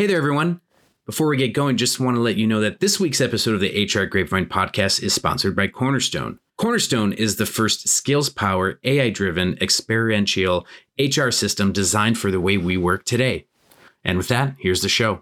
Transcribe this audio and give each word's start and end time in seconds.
Hey 0.00 0.06
there, 0.06 0.16
everyone. 0.16 0.62
Before 1.04 1.26
we 1.26 1.36
get 1.36 1.52
going, 1.52 1.76
just 1.76 2.00
want 2.00 2.16
to 2.16 2.22
let 2.22 2.36
you 2.36 2.46
know 2.46 2.62
that 2.62 2.80
this 2.80 2.98
week's 2.98 3.20
episode 3.20 3.52
of 3.52 3.60
the 3.60 3.84
HR 3.84 4.06
Grapevine 4.06 4.46
podcast 4.46 5.02
is 5.02 5.12
sponsored 5.12 5.54
by 5.54 5.66
Cornerstone. 5.66 6.38
Cornerstone 6.56 7.12
is 7.12 7.36
the 7.36 7.44
first 7.44 7.86
skills 7.86 8.30
power, 8.30 8.80
AI 8.82 9.10
driven, 9.10 9.58
experiential 9.60 10.66
HR 10.98 11.28
system 11.30 11.70
designed 11.70 12.16
for 12.16 12.30
the 12.30 12.40
way 12.40 12.56
we 12.56 12.78
work 12.78 13.04
today. 13.04 13.44
And 14.02 14.16
with 14.16 14.28
that, 14.28 14.54
here's 14.58 14.80
the 14.80 14.88
show. 14.88 15.20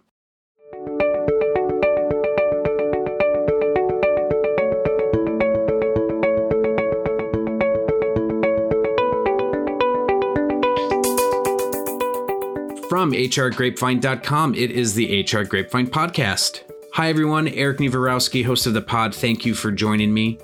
From 12.99 13.12
hrgrapevine.com, 13.12 14.57
it 14.57 14.73
is 14.73 14.93
the 14.93 15.23
HR 15.23 15.45
Grapevine 15.45 15.87
podcast. 15.87 16.63
Hi, 16.95 17.09
everyone. 17.09 17.46
Erik 17.46 17.79
Niewiarowski, 17.79 18.45
host 18.45 18.67
of 18.67 18.75
the 18.75 18.82
pod. 18.82 19.14
Thank 19.14 19.46
you 19.46 19.55
for 19.55 19.71
joining 19.71 20.13
me. 20.13 20.41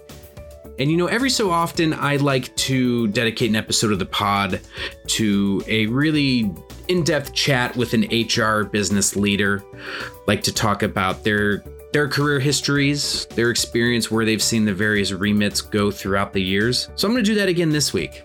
And 0.79 0.89
you 0.89 0.97
know, 0.97 1.09
every 1.09 1.31
so 1.31 1.51
often, 1.51 1.93
I 1.93 2.15
like 2.15 2.55
to 2.59 3.09
dedicate 3.09 3.51
an 3.51 3.57
episode 3.57 3.91
of 3.91 3.99
the 3.99 4.07
pod 4.07 4.61
to 5.09 5.65
a 5.67 5.87
really 5.87 6.49
in 6.87 7.03
depth 7.03 7.35
chat 7.35 7.75
with 7.75 7.93
an 7.93 8.05
HR 8.05 8.63
business 8.63 9.17
leader, 9.17 9.61
like 10.29 10.45
to 10.45 10.55
talk 10.55 10.85
about 10.85 11.25
their 11.25 11.65
their 11.93 12.07
career 12.07 12.39
histories, 12.39 13.27
their 13.35 13.51
experience, 13.51 14.13
where 14.13 14.25
they've 14.25 14.41
seen 14.41 14.65
the 14.65 14.75
various 14.75 15.11
remits 15.11 15.61
go 15.61 15.91
throughout 15.91 16.33
the 16.33 16.43
years. 16.43 16.89
So 16.95 17.09
I'm 17.09 17.15
going 17.15 17.25
to 17.25 17.29
do 17.29 17.35
that 17.35 17.49
again 17.49 17.71
this 17.71 17.93
week. 17.93 18.23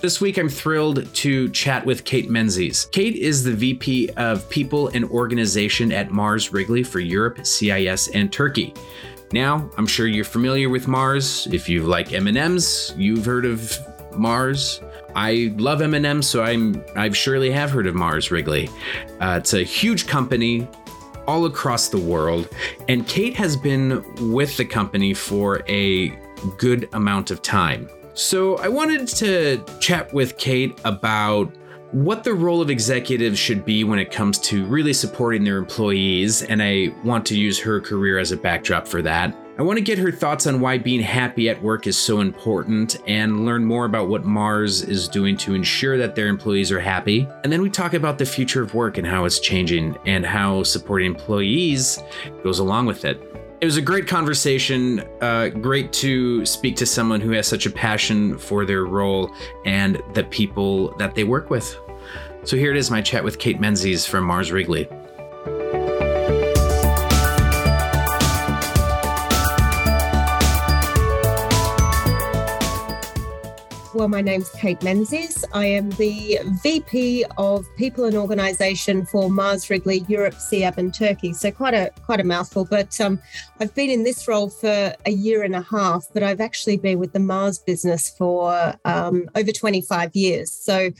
This 0.00 0.20
week, 0.20 0.38
I'm 0.38 0.48
thrilled 0.48 1.12
to 1.12 1.48
chat 1.48 1.84
with 1.84 2.04
Kate 2.04 2.30
Menzies. 2.30 2.84
Kate 2.92 3.16
is 3.16 3.42
the 3.42 3.52
VP 3.52 4.10
of 4.10 4.48
People 4.48 4.86
and 4.88 5.04
Organization 5.06 5.90
at 5.90 6.12
Mars 6.12 6.52
Wrigley 6.52 6.84
for 6.84 7.00
Europe, 7.00 7.44
CIS, 7.44 8.06
and 8.14 8.32
Turkey. 8.32 8.72
Now, 9.32 9.68
I'm 9.76 9.88
sure 9.88 10.06
you're 10.06 10.24
familiar 10.24 10.68
with 10.68 10.86
Mars. 10.86 11.48
If 11.50 11.68
you 11.68 11.82
like 11.82 12.12
M&Ms, 12.12 12.94
you've 12.96 13.24
heard 13.24 13.44
of 13.44 13.76
Mars. 14.16 14.80
I 15.16 15.52
love 15.56 15.82
M&Ms, 15.82 16.28
so 16.28 16.44
I'm 16.44 16.80
I 16.94 17.10
surely 17.10 17.50
have 17.50 17.72
heard 17.72 17.88
of 17.88 17.96
Mars 17.96 18.30
Wrigley. 18.30 18.70
Uh, 19.20 19.40
it's 19.40 19.54
a 19.54 19.64
huge 19.64 20.06
company 20.06 20.68
all 21.26 21.44
across 21.46 21.88
the 21.88 21.98
world, 21.98 22.48
and 22.88 23.04
Kate 23.08 23.34
has 23.34 23.56
been 23.56 24.04
with 24.32 24.56
the 24.58 24.64
company 24.64 25.12
for 25.12 25.64
a 25.68 26.10
good 26.56 26.88
amount 26.92 27.32
of 27.32 27.42
time. 27.42 27.88
So 28.18 28.56
I 28.56 28.66
wanted 28.66 29.06
to 29.06 29.64
chat 29.78 30.12
with 30.12 30.38
Kate 30.38 30.76
about 30.84 31.54
what 31.92 32.24
the 32.24 32.34
role 32.34 32.60
of 32.60 32.68
executives 32.68 33.38
should 33.38 33.64
be 33.64 33.84
when 33.84 34.00
it 34.00 34.10
comes 34.10 34.40
to 34.40 34.66
really 34.66 34.92
supporting 34.92 35.44
their 35.44 35.56
employees, 35.56 36.42
and 36.42 36.60
I 36.60 36.92
want 37.04 37.24
to 37.26 37.38
use 37.38 37.60
her 37.60 37.80
career 37.80 38.18
as 38.18 38.32
a 38.32 38.36
backdrop 38.36 38.88
for 38.88 39.02
that. 39.02 39.36
I 39.56 39.62
want 39.62 39.76
to 39.78 39.84
get 39.84 39.98
her 39.98 40.10
thoughts 40.10 40.48
on 40.48 40.58
why 40.58 40.78
being 40.78 41.00
happy 41.00 41.48
at 41.48 41.62
work 41.62 41.86
is 41.86 41.96
so 41.96 42.18
important 42.18 42.98
and 43.06 43.46
learn 43.46 43.64
more 43.64 43.84
about 43.84 44.08
what 44.08 44.24
Mars 44.24 44.82
is 44.82 45.06
doing 45.06 45.36
to 45.36 45.54
ensure 45.54 45.96
that 45.96 46.16
their 46.16 46.26
employees 46.26 46.72
are 46.72 46.80
happy. 46.80 47.28
And 47.44 47.52
then 47.52 47.62
we 47.62 47.70
talk 47.70 47.94
about 47.94 48.18
the 48.18 48.26
future 48.26 48.62
of 48.62 48.74
work 48.74 48.98
and 48.98 49.06
how 49.06 49.26
it's 49.26 49.38
changing 49.38 49.96
and 50.06 50.26
how 50.26 50.64
supporting 50.64 51.06
employees 51.06 52.02
goes 52.42 52.58
along 52.58 52.86
with 52.86 53.04
it. 53.04 53.22
It 53.60 53.64
was 53.64 53.76
a 53.76 53.82
great 53.82 54.06
conversation. 54.06 55.00
Uh, 55.20 55.48
great 55.48 55.92
to 55.94 56.46
speak 56.46 56.76
to 56.76 56.86
someone 56.86 57.20
who 57.20 57.32
has 57.32 57.48
such 57.48 57.66
a 57.66 57.70
passion 57.70 58.38
for 58.38 58.64
their 58.64 58.84
role 58.84 59.32
and 59.64 60.00
the 60.14 60.22
people 60.22 60.96
that 60.98 61.16
they 61.16 61.24
work 61.24 61.50
with. 61.50 61.76
So 62.44 62.56
here 62.56 62.70
it 62.70 62.76
is 62.76 62.88
my 62.88 63.02
chat 63.02 63.24
with 63.24 63.40
Kate 63.40 63.58
Menzies 63.58 64.06
from 64.06 64.24
Mars 64.24 64.52
Wrigley. 64.52 64.88
Well, 73.98 74.06
my 74.06 74.20
name's 74.20 74.48
Kate 74.50 74.80
Menzies. 74.84 75.44
I 75.52 75.66
am 75.66 75.90
the 75.90 76.38
VP 76.62 77.24
of 77.36 77.66
People 77.74 78.04
and 78.04 78.14
Organisation 78.14 79.04
for 79.04 79.28
Mars 79.28 79.68
Wrigley 79.68 80.04
Europe, 80.06 80.34
CIS, 80.34 80.74
and 80.76 80.94
Turkey. 80.94 81.32
So 81.32 81.50
quite 81.50 81.74
a 81.74 81.90
quite 82.06 82.20
a 82.20 82.24
mouthful. 82.24 82.64
But 82.64 83.00
um, 83.00 83.18
I've 83.58 83.74
been 83.74 83.90
in 83.90 84.04
this 84.04 84.28
role 84.28 84.50
for 84.50 84.94
a 85.04 85.10
year 85.10 85.42
and 85.42 85.56
a 85.56 85.62
half. 85.62 86.06
But 86.14 86.22
I've 86.22 86.40
actually 86.40 86.76
been 86.76 87.00
with 87.00 87.12
the 87.12 87.18
Mars 87.18 87.58
business 87.58 88.08
for 88.16 88.72
um, 88.84 89.28
over 89.34 89.50
25 89.50 90.14
years. 90.14 90.52
So 90.52 90.92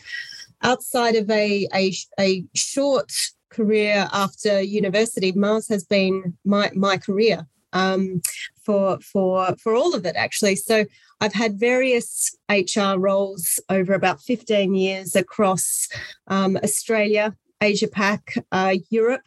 outside 0.62 1.14
of 1.14 1.30
a, 1.30 1.68
a, 1.72 1.94
a 2.18 2.44
short 2.56 3.12
career 3.48 4.08
after 4.12 4.60
university, 4.60 5.30
Mars 5.30 5.68
has 5.68 5.84
been 5.84 6.36
my 6.44 6.72
my 6.74 6.96
career 6.96 7.46
um, 7.72 8.22
for 8.64 8.98
for 9.00 9.54
for 9.62 9.76
all 9.76 9.94
of 9.94 10.04
it 10.04 10.16
actually. 10.16 10.56
So 10.56 10.84
I've 11.20 11.34
had 11.34 11.58
various 11.58 12.36
HR 12.50 12.96
roles 12.96 13.60
over 13.68 13.92
about 13.92 14.20
15 14.20 14.74
years 14.74 15.16
across 15.16 15.88
um, 16.28 16.56
Australia, 16.62 17.36
Asia 17.60 17.88
Pac, 17.88 18.34
uh, 18.52 18.76
Europe. 18.90 19.22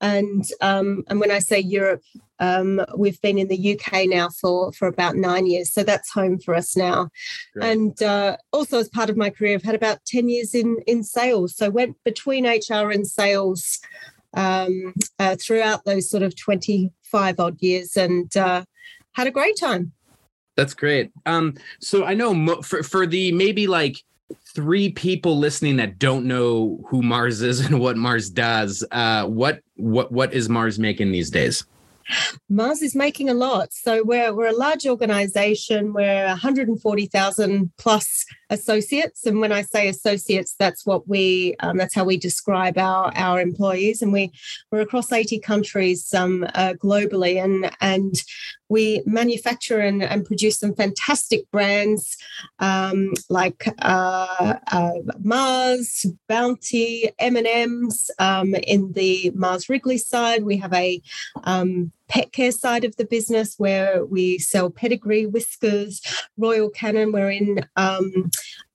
And 0.00 0.44
um, 0.60 1.04
and 1.08 1.20
when 1.20 1.30
I 1.30 1.38
say 1.38 1.58
Europe, 1.58 2.02
um, 2.38 2.84
we've 2.96 3.20
been 3.22 3.38
in 3.38 3.48
the 3.48 3.78
UK 3.78 4.06
now 4.06 4.28
for 4.28 4.70
for 4.72 4.88
about 4.88 5.16
nine 5.16 5.46
years, 5.46 5.72
so 5.72 5.82
that's 5.82 6.12
home 6.12 6.38
for 6.38 6.54
us 6.54 6.76
now. 6.76 7.08
Great. 7.54 7.70
And 7.70 8.02
uh, 8.02 8.36
also, 8.52 8.78
as 8.78 8.90
part 8.90 9.08
of 9.08 9.16
my 9.16 9.30
career, 9.30 9.54
I've 9.54 9.62
had 9.62 9.74
about 9.74 10.04
ten 10.04 10.28
years 10.28 10.54
in 10.54 10.76
in 10.86 11.02
sales. 11.02 11.56
So 11.56 11.70
went 11.70 11.96
between 12.04 12.46
HR 12.46 12.90
and 12.90 13.06
sales 13.06 13.78
um, 14.34 14.92
uh, 15.18 15.36
throughout 15.40 15.86
those 15.86 16.10
sort 16.10 16.22
of 16.22 16.36
twenty 16.36 16.92
five 17.02 17.40
odd 17.40 17.56
years, 17.62 17.96
and 17.96 18.36
uh, 18.36 18.64
had 19.12 19.26
a 19.26 19.30
great 19.30 19.56
time. 19.56 19.92
That's 20.56 20.74
great. 20.74 21.12
Um, 21.26 21.54
so 21.80 22.04
I 22.04 22.14
know 22.14 22.34
mo- 22.34 22.62
for 22.62 22.82
for 22.82 23.06
the 23.06 23.30
maybe 23.32 23.66
like 23.66 24.02
three 24.54 24.90
people 24.90 25.38
listening 25.38 25.76
that 25.76 25.98
don't 25.98 26.24
know 26.26 26.80
who 26.88 27.02
Mars 27.02 27.42
is 27.42 27.60
and 27.66 27.78
what 27.78 27.96
Mars 27.96 28.30
does, 28.30 28.84
uh, 28.90 29.26
what 29.26 29.60
what 29.76 30.10
what 30.10 30.32
is 30.32 30.48
Mars 30.48 30.78
making 30.78 31.12
these 31.12 31.30
days? 31.30 31.64
Mars 32.48 32.82
is 32.82 32.94
making 32.94 33.28
a 33.28 33.34
lot. 33.34 33.72
So 33.72 34.02
we're 34.04 34.34
we're 34.34 34.48
a 34.48 34.56
large 34.56 34.86
organization. 34.86 35.92
We're 35.92 36.26
140,000 36.26 37.72
plus 37.78 38.24
associates, 38.50 39.26
and 39.26 39.40
when 39.40 39.52
I 39.52 39.62
say 39.62 39.88
associates, 39.88 40.54
that's 40.58 40.86
what 40.86 41.08
we 41.08 41.56
um, 41.60 41.76
that's 41.76 41.94
how 41.94 42.04
we 42.04 42.16
describe 42.16 42.78
our 42.78 43.12
our 43.16 43.40
employees. 43.40 44.02
And 44.02 44.12
we 44.12 44.32
we're 44.70 44.80
across 44.80 45.12
80 45.12 45.40
countries 45.40 46.12
um, 46.14 46.44
uh, 46.54 46.74
globally, 46.74 47.42
and 47.42 47.70
and 47.80 48.14
we 48.68 49.02
manufacture 49.06 49.78
and, 49.78 50.02
and 50.02 50.24
produce 50.24 50.58
some 50.58 50.74
fantastic 50.74 51.48
brands 51.50 52.16
um, 52.58 53.12
like 53.28 53.68
uh, 53.80 54.54
uh, 54.72 54.92
Mars, 55.20 56.06
Bounty, 56.28 57.10
M&Ms. 57.18 58.10
Um, 58.18 58.54
in 58.54 58.92
the 58.92 59.30
Mars 59.34 59.68
Wrigley 59.68 59.98
side, 59.98 60.44
we 60.44 60.56
have 60.56 60.72
a 60.72 61.00
um, 61.44 61.92
pet 62.08 62.32
care 62.32 62.52
side 62.52 62.84
of 62.84 62.96
the 62.96 63.04
business 63.04 63.54
where 63.58 64.04
we 64.04 64.38
sell 64.38 64.70
pedigree, 64.70 65.26
Whiskas, 65.26 66.00
Royal 66.36 66.70
Canin. 66.70 67.12
We're 67.12 67.30
in 67.30 67.66
um, 67.76 68.30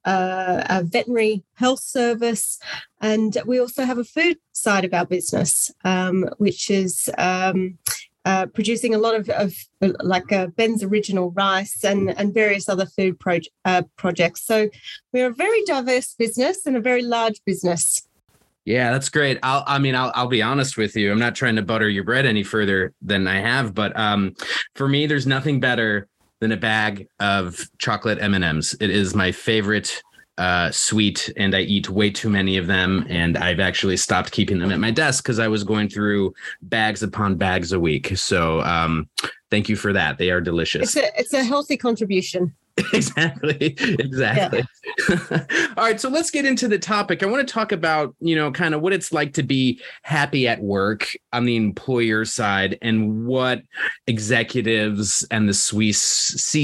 uh, 0.05 0.63
a 0.69 0.83
veterinary 0.83 1.43
health 1.53 1.79
service. 1.79 2.59
And 2.99 3.37
we 3.45 3.59
also 3.59 3.85
have 3.85 3.97
a 3.97 4.03
food 4.03 4.37
side 4.51 4.85
of 4.85 4.93
our 4.93 5.05
business, 5.05 5.71
um, 5.83 6.29
which 6.37 6.69
is 6.69 7.09
um, 7.17 7.77
uh, 8.25 8.45
producing 8.47 8.93
a 8.93 8.99
lot 8.99 9.15
of, 9.15 9.29
of 9.29 9.53
like 9.81 10.31
uh, 10.31 10.47
Ben's 10.47 10.83
original 10.83 11.31
rice 11.31 11.83
and, 11.83 12.11
and 12.19 12.33
various 12.33 12.69
other 12.69 12.85
food 12.85 13.17
uh, 13.65 13.83
projects. 13.95 14.45
So 14.45 14.69
we're 15.11 15.27
a 15.27 15.33
very 15.33 15.63
diverse 15.65 16.13
business 16.13 16.65
and 16.65 16.77
a 16.77 16.81
very 16.81 17.01
large 17.01 17.41
business. 17.45 18.07
Yeah, 18.65 18.91
that's 18.91 19.09
great. 19.09 19.39
I'll, 19.41 19.63
I 19.65 19.79
mean, 19.79 19.95
I'll, 19.95 20.11
I'll 20.13 20.27
be 20.27 20.41
honest 20.41 20.77
with 20.77 20.95
you. 20.95 21.11
I'm 21.11 21.19
not 21.19 21.35
trying 21.35 21.55
to 21.55 21.61
butter 21.61 21.89
your 21.89 22.03
bread 22.03 22.25
any 22.25 22.43
further 22.43 22.93
than 23.01 23.27
I 23.27 23.39
have, 23.39 23.73
but 23.73 23.97
um, 23.97 24.35
for 24.75 24.87
me, 24.87 25.07
there's 25.07 25.25
nothing 25.25 25.59
better 25.59 26.07
than 26.39 26.51
a 26.51 26.57
bag 26.57 27.07
of 27.19 27.67
chocolate 27.79 28.19
M&Ms. 28.21 28.77
It 28.79 28.89
is 28.89 29.15
my 29.15 29.31
favorite 29.31 30.01
uh, 30.37 30.71
sweet 30.71 31.31
and 31.37 31.53
I 31.53 31.61
eat 31.61 31.89
way 31.89 32.09
too 32.09 32.29
many 32.29 32.57
of 32.57 32.65
them. 32.65 33.05
And 33.09 33.37
I've 33.37 33.59
actually 33.59 33.97
stopped 33.97 34.31
keeping 34.31 34.57
them 34.57 34.71
at 34.71 34.79
my 34.79 34.89
desk 34.89 35.23
because 35.23 35.39
I 35.39 35.47
was 35.47 35.63
going 35.63 35.89
through 35.89 36.33
bags 36.63 37.03
upon 37.03 37.35
bags 37.35 37.73
a 37.73 37.79
week. 37.79 38.17
So 38.17 38.61
um, 38.61 39.07
thank 39.51 39.69
you 39.69 39.75
for 39.75 39.93
that. 39.93 40.17
They 40.17 40.31
are 40.31 40.41
delicious. 40.41 40.95
It's 40.95 41.07
a, 41.07 41.19
it's 41.19 41.33
a 41.33 41.43
healthy 41.43 41.77
contribution. 41.77 42.55
exactly 42.93 43.75
exactly 43.79 44.63
yeah. 45.09 45.17
all 45.77 45.83
right 45.83 45.99
so 45.99 46.09
let's 46.09 46.31
get 46.31 46.45
into 46.45 46.67
the 46.67 46.79
topic 46.79 47.21
i 47.21 47.25
want 47.25 47.45
to 47.45 47.53
talk 47.53 47.71
about 47.71 48.15
you 48.19 48.35
know 48.35 48.51
kind 48.51 48.73
of 48.73 48.81
what 48.81 48.93
it's 48.93 49.11
like 49.11 49.33
to 49.33 49.43
be 49.43 49.79
happy 50.03 50.47
at 50.47 50.61
work 50.61 51.13
on 51.33 51.45
the 51.45 51.55
employer 51.55 52.23
side 52.23 52.77
and 52.81 53.25
what 53.25 53.61
executives 54.07 55.25
and 55.31 55.49
the 55.49 55.53
c 55.53 55.91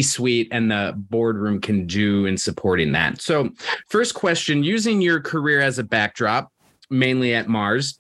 suite 0.01 0.47
and 0.51 0.71
the 0.71 0.93
boardroom 0.95 1.59
can 1.59 1.85
do 1.85 2.25
in 2.25 2.37
supporting 2.37 2.91
that 2.91 3.21
so 3.21 3.49
first 3.89 4.13
question 4.13 4.63
using 4.63 5.01
your 5.01 5.19
career 5.19 5.59
as 5.59 5.77
a 5.77 5.83
backdrop 5.83 6.51
mainly 6.89 7.33
at 7.33 7.47
mars 7.47 7.99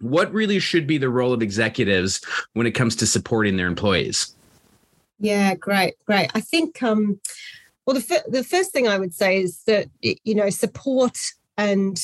what 0.00 0.32
really 0.32 0.58
should 0.58 0.86
be 0.86 0.98
the 0.98 1.08
role 1.08 1.32
of 1.32 1.42
executives 1.42 2.20
when 2.52 2.66
it 2.66 2.72
comes 2.72 2.94
to 2.96 3.06
supporting 3.06 3.56
their 3.56 3.66
employees? 3.66 4.34
Yeah, 5.24 5.54
great, 5.54 5.94
great. 6.04 6.30
I 6.34 6.42
think 6.42 6.82
um, 6.82 7.18
well, 7.86 7.98
the 7.98 8.14
f- 8.14 8.26
the 8.28 8.44
first 8.44 8.72
thing 8.72 8.86
I 8.86 8.98
would 8.98 9.14
say 9.14 9.40
is 9.40 9.62
that 9.64 9.88
you 10.02 10.34
know 10.34 10.50
support 10.50 11.16
and 11.56 11.98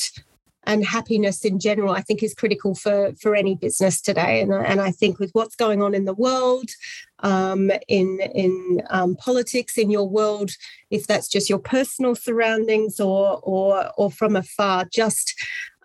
and 0.63 0.83
happiness 0.83 1.45
in 1.45 1.59
general, 1.59 1.93
I 1.93 2.01
think, 2.01 2.23
is 2.23 2.33
critical 2.33 2.73
for 2.73 3.13
for 3.21 3.35
any 3.35 3.53
business 3.53 4.01
today. 4.01 4.41
And 4.41 4.51
and 4.51 4.81
I 4.81 4.89
think 4.89 5.19
with 5.19 5.29
what's 5.33 5.55
going 5.55 5.83
on 5.83 5.93
in 5.93 6.05
the 6.05 6.15
world, 6.15 6.71
um, 7.19 7.69
in 7.87 8.19
in 8.33 8.81
um, 8.89 9.15
politics, 9.17 9.77
in 9.77 9.91
your 9.91 10.09
world, 10.09 10.49
if 10.89 11.05
that's 11.05 11.27
just 11.27 11.47
your 11.47 11.59
personal 11.59 12.15
surroundings 12.15 12.99
or 12.99 13.39
or 13.43 13.91
or 13.99 14.09
from 14.09 14.35
afar, 14.35 14.85
just 14.91 15.35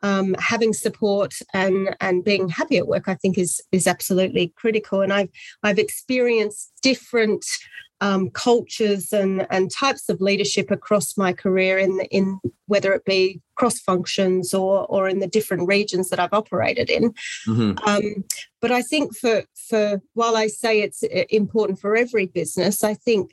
um, 0.03 0.35
having 0.39 0.73
support 0.73 1.35
and 1.53 1.97
and 2.01 2.25
being 2.25 2.49
happy 2.49 2.77
at 2.77 2.89
work, 2.89 3.09
I 3.09 3.15
think 3.15 3.39
is 3.39 3.61
is 3.73 3.87
absolutely 3.87 4.53
critical. 4.57 5.01
And 5.01 5.13
I've 5.13 5.31
I've 5.63 5.79
experienced 5.79 6.73
different 6.83 7.45
um, 8.01 8.31
cultures 8.31 9.13
and 9.13 9.47
and 9.51 9.71
types 9.71 10.09
of 10.09 10.21
leadership 10.21 10.71
across 10.71 11.17
my 11.17 11.33
career 11.33 11.79
in 11.79 12.01
in 12.11 12.39
whether 12.67 12.93
it 12.93 13.05
be 13.05 13.41
cross 13.55 13.81
functions 13.81 14.53
or 14.53 14.87
or 14.87 15.09
in 15.09 15.21
the 15.21 15.27
different 15.27 15.67
regions 15.67 16.11
that 16.11 16.21
I've 16.21 16.33
operated 16.33 16.91
in. 16.91 17.15
Mm-hmm. 17.47 17.89
Um, 17.89 18.25
but 18.61 18.71
I 18.71 18.83
think 18.83 19.17
for 19.17 19.45
for 19.69 20.03
while 20.13 20.37
I 20.37 20.49
say 20.49 20.81
it's 20.81 21.03
uh, 21.03 21.25
important 21.31 21.81
for 21.81 21.97
every 21.97 22.27
business, 22.27 22.85
I 22.85 22.95
think 22.95 23.33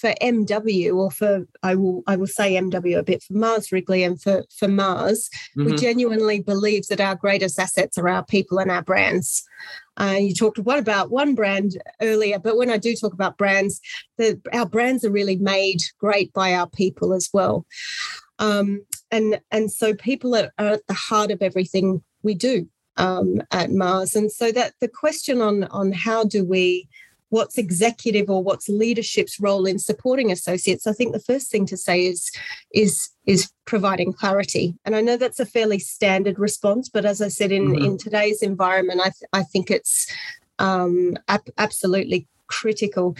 for 0.00 0.12
MW 0.22 0.94
or 0.94 1.10
for 1.10 1.46
I 1.62 1.74
will 1.74 2.02
I 2.06 2.16
will 2.16 2.26
say 2.26 2.54
MW 2.54 2.98
a 2.98 3.02
bit 3.02 3.22
for 3.22 3.34
Mars 3.34 3.72
Wrigley 3.72 4.02
and 4.02 4.20
for 4.20 4.44
for 4.58 4.68
Mars, 4.68 5.30
mm-hmm. 5.56 5.70
we 5.70 5.76
genuinely 5.76 6.40
believe 6.40 6.86
that 6.88 7.00
our 7.00 7.14
greatest 7.14 7.58
assets 7.58 7.98
are 7.98 8.08
our 8.08 8.24
people 8.24 8.58
and 8.58 8.70
our 8.70 8.82
brands. 8.82 9.44
Uh, 9.98 10.16
you 10.20 10.34
talked 10.34 10.58
what 10.58 10.78
about 10.78 11.10
one 11.10 11.34
brand 11.34 11.82
earlier, 12.02 12.38
but 12.38 12.56
when 12.56 12.70
I 12.70 12.76
do 12.76 12.94
talk 12.94 13.14
about 13.14 13.38
brands, 13.38 13.80
the, 14.18 14.40
our 14.52 14.66
brands 14.66 15.04
are 15.04 15.10
really 15.10 15.36
made 15.36 15.80
great 15.98 16.32
by 16.34 16.52
our 16.52 16.68
people 16.68 17.14
as 17.14 17.30
well. 17.32 17.66
Um, 18.38 18.84
and 19.10 19.40
and 19.50 19.72
so 19.72 19.94
people 19.94 20.34
are, 20.34 20.52
are, 20.58 20.74
at 20.74 20.86
the 20.86 20.94
heart 20.94 21.30
of 21.30 21.40
everything 21.40 22.02
we 22.22 22.34
do 22.34 22.68
um, 22.98 23.42
at 23.50 23.70
Mars. 23.70 24.14
And 24.14 24.30
so 24.30 24.52
that 24.52 24.74
the 24.80 24.88
question 24.88 25.40
on 25.40 25.64
on 25.64 25.92
how 25.92 26.24
do 26.24 26.44
we 26.44 26.88
what's 27.30 27.58
executive 27.58 28.30
or 28.30 28.42
what's 28.42 28.68
leadership's 28.68 29.40
role 29.40 29.66
in 29.66 29.78
supporting 29.78 30.30
associates 30.30 30.86
i 30.86 30.92
think 30.92 31.12
the 31.12 31.20
first 31.20 31.50
thing 31.50 31.66
to 31.66 31.76
say 31.76 32.06
is 32.06 32.30
is 32.72 33.10
is 33.26 33.50
providing 33.64 34.12
clarity 34.12 34.74
and 34.84 34.94
i 34.94 35.00
know 35.00 35.16
that's 35.16 35.40
a 35.40 35.46
fairly 35.46 35.78
standard 35.78 36.38
response 36.38 36.88
but 36.88 37.04
as 37.04 37.20
i 37.20 37.28
said 37.28 37.52
in 37.52 37.68
mm-hmm. 37.68 37.84
in 37.84 37.98
today's 37.98 38.42
environment 38.42 39.00
i 39.00 39.10
th- 39.10 39.30
i 39.32 39.42
think 39.42 39.70
it's 39.70 40.12
um, 40.58 41.18
ab- 41.28 41.50
absolutely 41.58 42.26
critical 42.46 43.14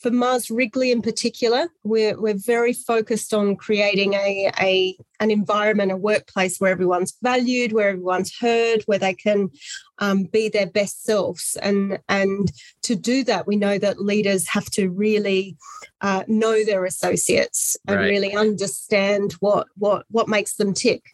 for 0.00 0.10
Mars 0.10 0.50
Wrigley 0.50 0.90
in 0.90 1.02
particular, 1.02 1.68
we're, 1.84 2.18
we're 2.18 2.38
very 2.38 2.72
focused 2.72 3.34
on 3.34 3.54
creating 3.54 4.14
a, 4.14 4.50
a 4.58 4.96
an 5.20 5.30
environment, 5.30 5.92
a 5.92 5.96
workplace 5.96 6.58
where 6.58 6.72
everyone's 6.72 7.14
valued, 7.22 7.72
where 7.72 7.90
everyone's 7.90 8.34
heard, 8.40 8.82
where 8.86 8.98
they 8.98 9.12
can 9.12 9.50
um, 10.00 10.24
be 10.24 10.48
their 10.48 10.66
best 10.66 11.04
selves. 11.04 11.56
And, 11.62 11.98
and 12.08 12.50
to 12.82 12.96
do 12.96 13.22
that, 13.24 13.46
we 13.46 13.56
know 13.56 13.78
that 13.78 14.00
leaders 14.00 14.48
have 14.48 14.66
to 14.70 14.88
really 14.88 15.56
uh, 16.00 16.24
know 16.26 16.64
their 16.64 16.84
associates 16.84 17.76
and 17.86 17.98
right. 17.98 18.08
really 18.08 18.34
understand 18.34 19.32
what, 19.40 19.68
what, 19.76 20.06
what 20.10 20.28
makes 20.28 20.56
them 20.56 20.74
tick. 20.74 21.04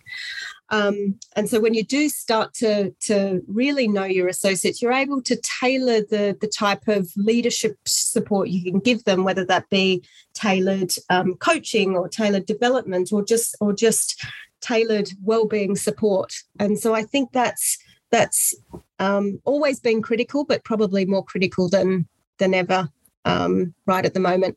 Um, 0.70 1.18
and 1.36 1.48
so 1.48 1.60
when 1.60 1.74
you 1.74 1.84
do 1.84 2.08
start 2.08 2.52
to, 2.54 2.90
to 3.02 3.42
really 3.46 3.86
know 3.86 4.04
your 4.04 4.28
associates, 4.28 4.82
you're 4.82 4.92
able 4.92 5.22
to 5.22 5.36
tailor 5.60 6.00
the, 6.00 6.36
the 6.40 6.48
type 6.48 6.88
of 6.88 7.08
leadership 7.16 7.76
support 7.86 8.48
you 8.48 8.70
can 8.70 8.80
give 8.80 9.04
them, 9.04 9.22
whether 9.22 9.44
that 9.44 9.68
be 9.70 10.04
tailored 10.34 10.92
um, 11.08 11.34
coaching 11.36 11.96
or 11.96 12.08
tailored 12.08 12.46
development 12.46 13.12
or 13.12 13.24
just 13.24 13.56
or 13.60 13.72
just 13.72 14.24
tailored 14.60 15.10
well-being 15.22 15.76
support. 15.76 16.32
And 16.58 16.78
so 16.78 16.94
I 16.94 17.02
think 17.04 17.30
that's 17.32 17.78
that's 18.16 18.54
um, 18.98 19.40
always 19.44 19.78
been 19.80 20.02
critical, 20.02 20.44
but 20.44 20.64
probably 20.64 21.04
more 21.04 21.24
critical 21.24 21.68
than 21.68 22.08
than 22.38 22.54
ever 22.54 22.88
um, 23.24 23.74
right 23.86 24.04
at 24.04 24.14
the 24.14 24.20
moment. 24.20 24.56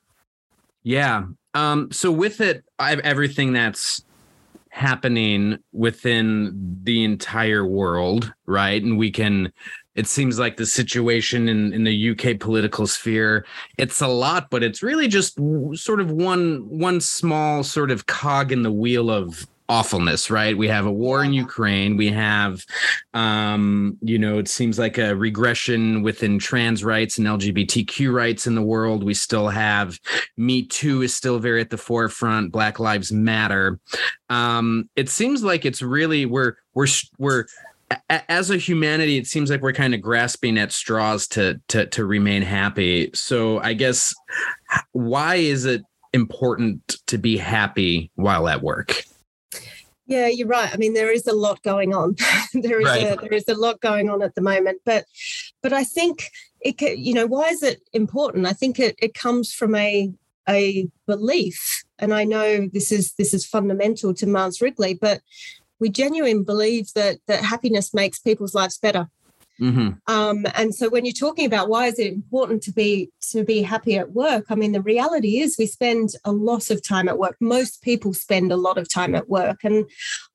Yeah. 0.83 1.25
Um, 1.53 1.91
so 1.91 2.11
with 2.11 2.41
it, 2.41 2.63
I've 2.77 2.99
everything 2.99 3.53
that's 3.53 4.03
happening 4.69 5.57
within 5.73 6.79
the 6.83 7.03
entire 7.03 7.65
world, 7.65 8.31
right? 8.45 8.81
And 8.81 8.97
we 8.97 9.11
can 9.11 9.51
it 9.95 10.07
seems 10.07 10.39
like 10.39 10.55
the 10.55 10.65
situation 10.65 11.49
in, 11.49 11.73
in 11.73 11.83
the 11.83 12.11
UK 12.11 12.39
political 12.39 12.87
sphere, 12.87 13.45
it's 13.77 13.99
a 13.99 14.07
lot, 14.07 14.49
but 14.49 14.63
it's 14.63 14.81
really 14.81 15.09
just 15.09 15.37
sort 15.73 15.99
of 15.99 16.11
one 16.11 16.65
one 16.69 17.01
small 17.01 17.63
sort 17.63 17.91
of 17.91 18.05
cog 18.05 18.53
in 18.53 18.61
the 18.61 18.71
wheel 18.71 19.11
of 19.11 19.45
awfulness, 19.69 20.31
right? 20.31 20.57
We 20.57 20.67
have 20.67 20.87
a 20.87 20.91
war 20.91 21.23
in 21.23 21.31
Ukraine. 21.31 21.95
We 21.95 22.09
have, 22.09 22.65
um, 23.13 23.97
you 24.01 24.17
know, 24.17 24.39
it 24.39 24.47
seems 24.47 24.79
like 24.79 24.97
a 24.97 25.15
regression 25.15 26.01
within 26.01 26.39
trans 26.39 26.83
rights 26.83 27.19
and 27.19 27.27
LGBTQ 27.27 28.11
rights 28.11 28.47
in 28.47 28.55
the 28.55 28.63
world. 28.63 29.03
We 29.03 29.13
still 29.13 29.47
have 29.47 29.97
Me 30.35 30.65
Too 30.65 31.03
is 31.03 31.15
still 31.15 31.37
very 31.37 31.61
at 31.61 31.69
the 31.69 31.77
forefront. 31.77 32.51
Black 32.51 32.79
Lives 32.79 33.11
Matter. 33.11 33.79
Um, 34.29 34.89
it 34.95 35.07
seems 35.07 35.43
like 35.43 35.65
it's 35.65 35.81
really 35.81 36.25
we're 36.25 36.55
we're 36.73 36.87
we're 37.19 37.45
as 38.29 38.51
a 38.51 38.57
humanity 38.57 39.17
it 39.17 39.25
seems 39.25 39.49
like 39.49 39.61
we're 39.61 39.73
kind 39.73 39.95
of 39.95 40.01
grasping 40.01 40.57
at 40.59 40.71
straws 40.71 41.27
to 41.27 41.59
to 41.67 41.87
to 41.87 42.05
remain 42.05 42.43
happy 42.43 43.09
so 43.15 43.59
i 43.61 43.73
guess 43.73 44.13
why 44.91 45.35
is 45.35 45.65
it 45.65 45.81
important 46.13 46.97
to 47.07 47.17
be 47.17 47.35
happy 47.35 48.11
while 48.13 48.47
at 48.47 48.61
work 48.61 49.03
yeah, 50.09 50.27
you're 50.27 50.47
right. 50.47 50.73
I 50.73 50.77
mean, 50.77 50.95
there 50.95 51.11
is 51.11 51.27
a 51.27 51.33
lot 51.33 51.61
going 51.61 51.93
on. 51.93 52.15
there 52.53 52.81
is 52.81 52.87
right. 52.87 53.13
a, 53.13 53.15
there 53.21 53.33
is 53.33 53.47
a 53.47 53.53
lot 53.53 53.79
going 53.79 54.09
on 54.09 54.23
at 54.23 54.33
the 54.33 54.41
moment, 54.41 54.81
but 54.83 55.05
but 55.61 55.71
I 55.71 55.83
think 55.83 56.31
it. 56.61 56.81
You 56.97 57.13
know, 57.13 57.27
why 57.27 57.49
is 57.49 57.61
it 57.61 57.81
important? 57.93 58.47
I 58.47 58.53
think 58.53 58.79
it 58.79 58.95
it 58.99 59.13
comes 59.13 59.53
from 59.53 59.75
a 59.75 60.11
a 60.49 60.87
belief, 61.05 61.83
and 61.99 62.11
I 62.11 62.23
know 62.23 62.67
this 62.73 62.91
is 62.91 63.13
this 63.13 63.35
is 63.35 63.45
fundamental 63.45 64.15
to 64.15 64.25
Mars 64.25 64.61
Wrigley, 64.61 64.95
but 64.95 65.21
we 65.79 65.89
genuinely 65.89 66.43
believe 66.43 66.91
that 66.95 67.19
that 67.27 67.43
happiness 67.43 67.93
makes 67.93 68.17
people's 68.19 68.55
lives 68.55 68.79
better. 68.79 69.09
Mm-hmm. 69.59 69.89
Um, 70.13 70.45
and 70.55 70.73
so 70.73 70.89
when 70.89 71.05
you're 71.05 71.13
talking 71.13 71.45
about 71.45 71.69
why 71.69 71.87
is 71.87 71.99
it 71.99 72.13
important 72.13 72.63
to 72.63 72.71
be 72.71 73.11
to 73.31 73.43
be 73.43 73.61
happy 73.61 73.97
at 73.97 74.11
work, 74.11 74.45
I 74.49 74.55
mean 74.55 74.71
the 74.71 74.81
reality 74.81 75.39
is 75.39 75.57
we 75.57 75.65
spend 75.65 76.11
a 76.23 76.31
lot 76.31 76.69
of 76.69 76.85
time 76.85 77.09
at 77.09 77.17
work. 77.17 77.35
Most 77.39 77.81
people 77.81 78.13
spend 78.13 78.51
a 78.51 78.57
lot 78.57 78.77
of 78.77 78.91
time 78.91 79.15
at 79.15 79.29
work, 79.29 79.59
and 79.63 79.85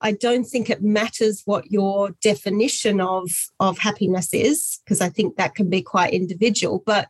I 0.01 0.11
don't 0.11 0.45
think 0.45 0.69
it 0.69 0.83
matters 0.83 1.41
what 1.45 1.71
your 1.71 2.11
definition 2.21 3.01
of 3.01 3.29
of 3.59 3.77
happiness 3.79 4.33
is 4.33 4.79
because 4.83 5.01
I 5.01 5.09
think 5.09 5.37
that 5.37 5.55
can 5.55 5.69
be 5.69 5.81
quite 5.81 6.13
individual. 6.13 6.83
But 6.85 7.07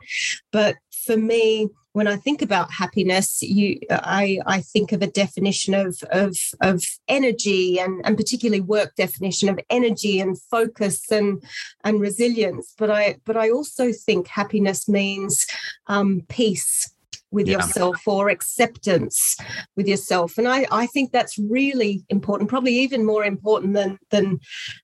but 0.52 0.76
for 1.06 1.18
me, 1.18 1.70
when 1.96 2.08
I 2.08 2.18
think 2.18 2.42
about 2.42 2.74
happiness, 2.74 3.42
you, 3.42 3.80
I, 3.90 4.40
I 4.46 4.60
think 4.60 4.92
of 4.92 5.02
a 5.02 5.08
definition 5.08 5.74
of, 5.74 5.98
of, 6.12 6.36
of 6.60 6.84
energy 7.08 7.80
and, 7.80 8.02
and 8.04 8.18
particularly 8.18 8.60
work 8.60 8.96
definition 8.96 9.48
of 9.48 9.62
energy 9.70 10.20
and 10.20 10.38
focus 10.52 11.10
and, 11.10 11.42
and 11.86 12.02
resilience. 12.02 12.74
But 12.78 12.92
I, 12.92 13.16
but 13.24 13.38
I 13.38 13.50
also 13.50 13.94
think 13.94 14.28
happiness 14.28 14.90
means 14.90 15.48
um, 15.88 16.24
peace 16.28 16.94
with 17.36 17.48
yeah. 17.48 17.58
yourself 17.58 18.02
or 18.08 18.30
acceptance 18.30 19.38
with 19.76 19.88
yourself. 19.88 20.38
And 20.40 20.48
I, 20.48 20.66
I 20.72 20.88
think 20.88 21.12
that's 21.12 21.38
really 21.38 22.04
important 22.10 22.50
probably 22.50 22.74
even 22.80 23.06
more 23.06 23.26
important 23.26 23.74
than 23.74 24.00
than 24.10 24.40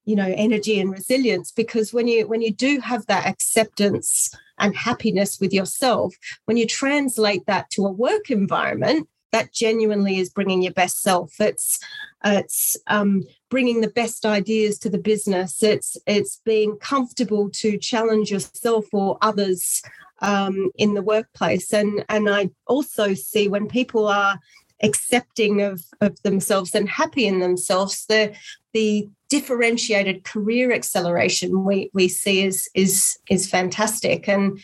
you 0.06 0.16
know 0.16 0.32
energy 0.36 0.80
and 0.80 0.92
resilience 0.92 1.52
because 1.52 1.94
when 1.94 2.08
you 2.08 2.28
when 2.28 2.42
you 2.42 2.54
do 2.54 2.80
have 2.82 3.08
that 3.08 3.26
acceptance 3.26 4.30
and 4.60 4.76
happiness 4.76 5.40
with 5.40 5.54
yourself 5.54 6.14
when 6.46 6.58
you 6.58 6.68
translate 6.68 7.46
that 7.48 7.70
to 7.72 7.86
a 7.86 7.92
work 7.92 8.30
environment 8.30 9.08
that 9.32 9.54
genuinely 9.54 10.20
is 10.20 10.30
bringing 10.30 10.62
your 10.62 10.74
best 10.74 11.02
self. 11.02 11.40
It's 11.40 11.80
it's 12.24 12.76
um, 12.88 13.24
bringing 13.50 13.82
the 13.82 13.90
best 13.90 14.26
ideas 14.26 14.78
to 14.80 14.90
the 14.90 14.98
business. 14.98 15.64
It's 15.64 15.98
it's 16.06 16.42
being 16.46 16.78
comfortable 16.78 17.50
to 17.52 17.78
challenge 17.78 18.32
yourself 18.32 18.86
or 18.94 19.18
others 19.22 19.82
um, 20.22 20.72
in 20.76 20.94
the 20.94 21.02
workplace. 21.02 21.74
And, 21.74 22.06
and 22.10 22.30
I 22.30 22.50
also 22.68 23.14
see 23.14 23.48
when 23.48 23.68
people 23.68 24.08
are 24.08 24.40
accepting 24.84 25.62
of, 25.62 25.84
of 26.02 26.22
themselves 26.24 26.74
and 26.74 26.90
happy 26.90 27.28
in 27.28 27.40
themselves, 27.40 28.06
the, 28.08 28.34
the 28.74 29.08
differentiated 29.30 30.24
career 30.24 30.72
acceleration 30.72 31.64
we, 31.64 31.90
we 31.94 32.08
see 32.08 32.44
is, 32.44 32.70
is, 32.74 33.18
is 33.30 33.50
fantastic. 33.50 34.28
And, 34.28 34.60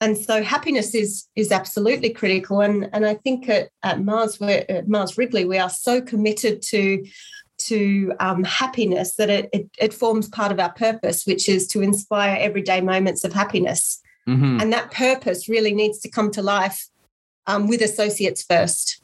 and 0.00 0.18
so 0.18 0.42
happiness 0.42 0.94
is, 0.94 1.28
is 1.36 1.52
absolutely 1.52 2.10
critical. 2.10 2.60
And, 2.60 2.90
and 2.92 3.06
I 3.06 3.14
think 3.14 3.48
at, 3.48 3.68
at 3.82 4.02
Mars, 4.02 4.40
at 4.42 4.88
Mars 4.88 5.16
Wrigley, 5.16 5.44
we 5.44 5.58
are 5.58 5.70
so 5.70 6.00
committed 6.00 6.62
to 6.62 7.04
to 7.66 8.12
um, 8.20 8.42
happiness 8.42 9.16
that 9.16 9.28
it, 9.28 9.50
it, 9.52 9.70
it 9.78 9.92
forms 9.92 10.28
part 10.28 10.50
of 10.50 10.58
our 10.58 10.72
purpose, 10.72 11.26
which 11.26 11.46
is 11.46 11.66
to 11.66 11.82
inspire 11.82 12.38
everyday 12.40 12.80
moments 12.80 13.22
of 13.22 13.34
happiness. 13.34 14.00
Mm-hmm. 14.30 14.60
And 14.60 14.72
that 14.72 14.90
purpose 14.90 15.48
really 15.48 15.74
needs 15.74 15.98
to 16.00 16.08
come 16.08 16.30
to 16.32 16.42
life 16.42 16.88
um, 17.46 17.66
with 17.68 17.82
associates 17.82 18.42
first. 18.42 19.02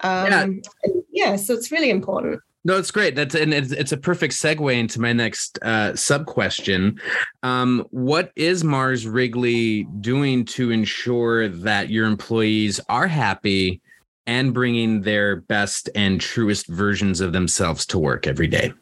Um, 0.00 0.62
yeah. 0.84 0.92
yeah, 1.10 1.36
so 1.36 1.54
it's 1.54 1.72
really 1.72 1.90
important. 1.90 2.40
No, 2.64 2.76
it's 2.76 2.90
great. 2.90 3.14
That's 3.14 3.34
and 3.34 3.54
it's, 3.54 3.72
it's 3.72 3.92
a 3.92 3.96
perfect 3.96 4.34
segue 4.34 4.78
into 4.78 5.00
my 5.00 5.12
next 5.12 5.58
uh, 5.62 5.96
sub 5.96 6.26
question. 6.26 7.00
Um, 7.42 7.86
what 7.90 8.30
is 8.36 8.62
Mars 8.62 9.06
Wrigley 9.06 9.84
doing 10.00 10.44
to 10.46 10.70
ensure 10.70 11.48
that 11.48 11.88
your 11.88 12.06
employees 12.06 12.78
are 12.88 13.06
happy 13.06 13.80
and 14.26 14.52
bringing 14.52 15.00
their 15.00 15.36
best 15.36 15.88
and 15.94 16.20
truest 16.20 16.66
versions 16.66 17.20
of 17.20 17.32
themselves 17.32 17.86
to 17.86 17.98
work 17.98 18.26
every 18.26 18.48
day? 18.48 18.72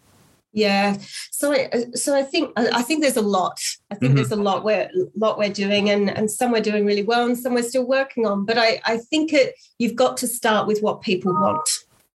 Yeah, 0.56 0.96
so 1.30 1.52
I, 1.52 1.68
so 1.94 2.16
I 2.16 2.22
think 2.22 2.50
I 2.56 2.80
think 2.80 3.02
there's 3.02 3.18
a 3.18 3.22
lot. 3.22 3.60
I 3.90 3.94
think 3.94 4.10
mm-hmm. 4.10 4.16
there's 4.16 4.32
a 4.32 4.36
lot 4.36 4.64
we're 4.64 4.88
lot 5.14 5.36
we're 5.38 5.52
doing, 5.52 5.90
and 5.90 6.08
and 6.08 6.30
some 6.30 6.50
we're 6.50 6.62
doing 6.62 6.86
really 6.86 7.02
well, 7.02 7.26
and 7.26 7.36
some 7.36 7.52
we're 7.52 7.62
still 7.62 7.86
working 7.86 8.24
on. 8.24 8.46
But 8.46 8.56
I 8.56 8.80
I 8.86 8.96
think 8.96 9.34
it 9.34 9.54
you've 9.78 9.96
got 9.96 10.16
to 10.16 10.26
start 10.26 10.66
with 10.66 10.80
what 10.80 11.02
people 11.02 11.34
want 11.34 11.68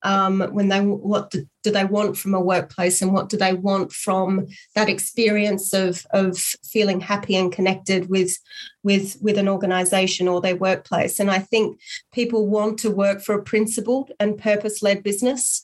um, 0.02 0.40
when 0.52 0.69
they 0.69 0.80
what 0.80 1.30
do, 1.30 1.47
do, 1.62 1.71
they 1.71 1.85
want 1.85 2.16
from 2.16 2.35
a 2.35 2.40
workplace 2.40 3.02
and 3.02 3.12
what 3.12 3.28
do 3.28 3.37
they 3.37 3.52
want 3.52 3.92
from 3.92 4.47
that 4.75 4.88
experience 4.88 5.75
of 5.75 6.07
of 6.12 6.38
feeling 6.64 7.00
happy 7.00 7.37
and 7.37 7.52
connected 7.52 8.09
with 8.09 8.38
with 8.83 9.19
with 9.21 9.37
an 9.37 9.49
organization 9.49 10.26
or 10.26 10.40
their 10.40 10.57
workplace? 10.57 11.21
And 11.21 11.30
i 11.30 11.38
think 11.38 11.78
people 12.12 12.47
want 12.47 12.78
to 12.78 12.90
work 12.90 13.21
for 13.21 13.35
a 13.35 13.42
principled 13.42 14.11
and 14.19 14.38
purpose-led 14.38 15.02
business. 15.02 15.62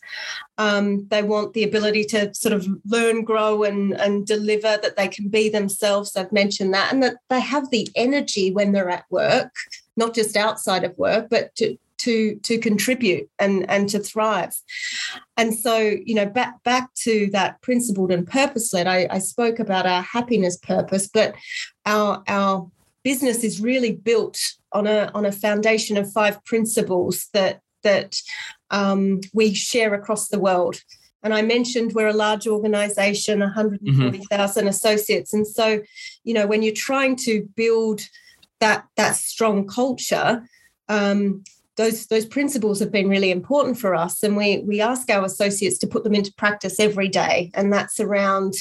Um, 0.59 1.07
they 1.09 1.23
want 1.23 1.55
the 1.55 1.65
ability 1.65 2.05
to 2.05 2.35
sort 2.35 2.53
of 2.53 2.67
learn 2.85 3.25
grow 3.25 3.63
and 3.63 3.95
and 3.95 4.27
deliver 4.27 4.79
that 4.83 4.97
they 4.97 5.09
can 5.09 5.29
be 5.29 5.49
themselves. 5.49 6.15
I've 6.15 6.33
mentioned 6.33 6.75
that. 6.75 6.93
And 6.93 7.03
that 7.03 7.17
they 7.31 7.41
have 7.41 7.71
the 7.71 7.89
energy 7.95 8.53
when 8.53 8.73
they're 8.73 8.91
at 8.91 9.05
work 9.11 9.53
not 9.97 10.15
just 10.15 10.37
outside 10.37 10.85
of 10.85 10.97
work 10.99 11.29
but 11.31 11.55
to 11.57 11.77
to 12.07 12.37
to 12.37 12.59
contribute 12.59 13.29
and 13.39 13.69
and 13.69 13.89
to 13.89 13.99
thrive 13.99 14.55
and 15.37 15.55
so 15.55 15.77
you 15.79 16.15
know 16.15 16.27
back 16.27 16.63
back 16.63 16.93
to 16.95 17.29
that 17.33 17.61
principled 17.63 18.13
and 18.13 18.27
purpose 18.27 18.73
led 18.73 18.87
I, 18.87 19.09
I 19.11 19.19
spoke 19.19 19.59
about 19.59 19.87
our 19.87 20.03
happiness 20.03 20.57
purpose 20.57 21.09
but 21.09 21.35
our 21.85 22.23
our 22.29 22.71
business 23.03 23.43
is 23.45 23.61
really 23.61 23.93
built 23.93 24.39
on 24.73 24.87
a 24.87 25.11
on 25.15 25.27
a 25.27 25.33
foundation 25.33 25.97
of 25.97 26.13
five 26.13 26.45
principles 26.45 27.29
that 27.33 27.61
that 27.83 28.17
um, 28.71 29.21
we 29.33 29.55
share 29.55 29.95
across 29.95 30.29
the 30.29 30.41
world 30.41 30.81
and 31.23 31.35
I 31.35 31.43
mentioned 31.43 31.93
we're 31.93 32.07
a 32.07 32.13
large 32.13 32.47
organization, 32.47 33.41
140,000 33.41 34.61
mm-hmm. 34.61 34.69
associates. 34.69 35.35
And 35.35 35.45
so, 35.45 35.83
you 36.23 36.35
know, 36.35 36.47
when 36.47 36.63
you're 36.63 36.73
trying 36.73 37.17
to 37.17 37.49
build 37.57 38.03
that 38.61 38.85
that 38.97 39.17
strong 39.17 39.67
culture, 39.67 40.47
um, 40.89 41.43
those 41.77 42.07
those 42.07 42.27
principles 42.27 42.81
have 42.81 42.91
been 42.91 43.09
really 43.09 43.31
important 43.31 43.79
for 43.79 43.95
us 43.95 44.23
and 44.23 44.37
we 44.37 44.59
we 44.61 44.81
ask 44.81 45.11
our 45.11 45.25
associates 45.25 45.79
to 45.79 45.87
put 45.87 46.05
them 46.05 46.15
into 46.15 46.33
practice 46.35 46.81
every 46.81 47.09
day 47.09 47.51
and 47.55 47.73
that's 47.73 48.01
around 48.01 48.55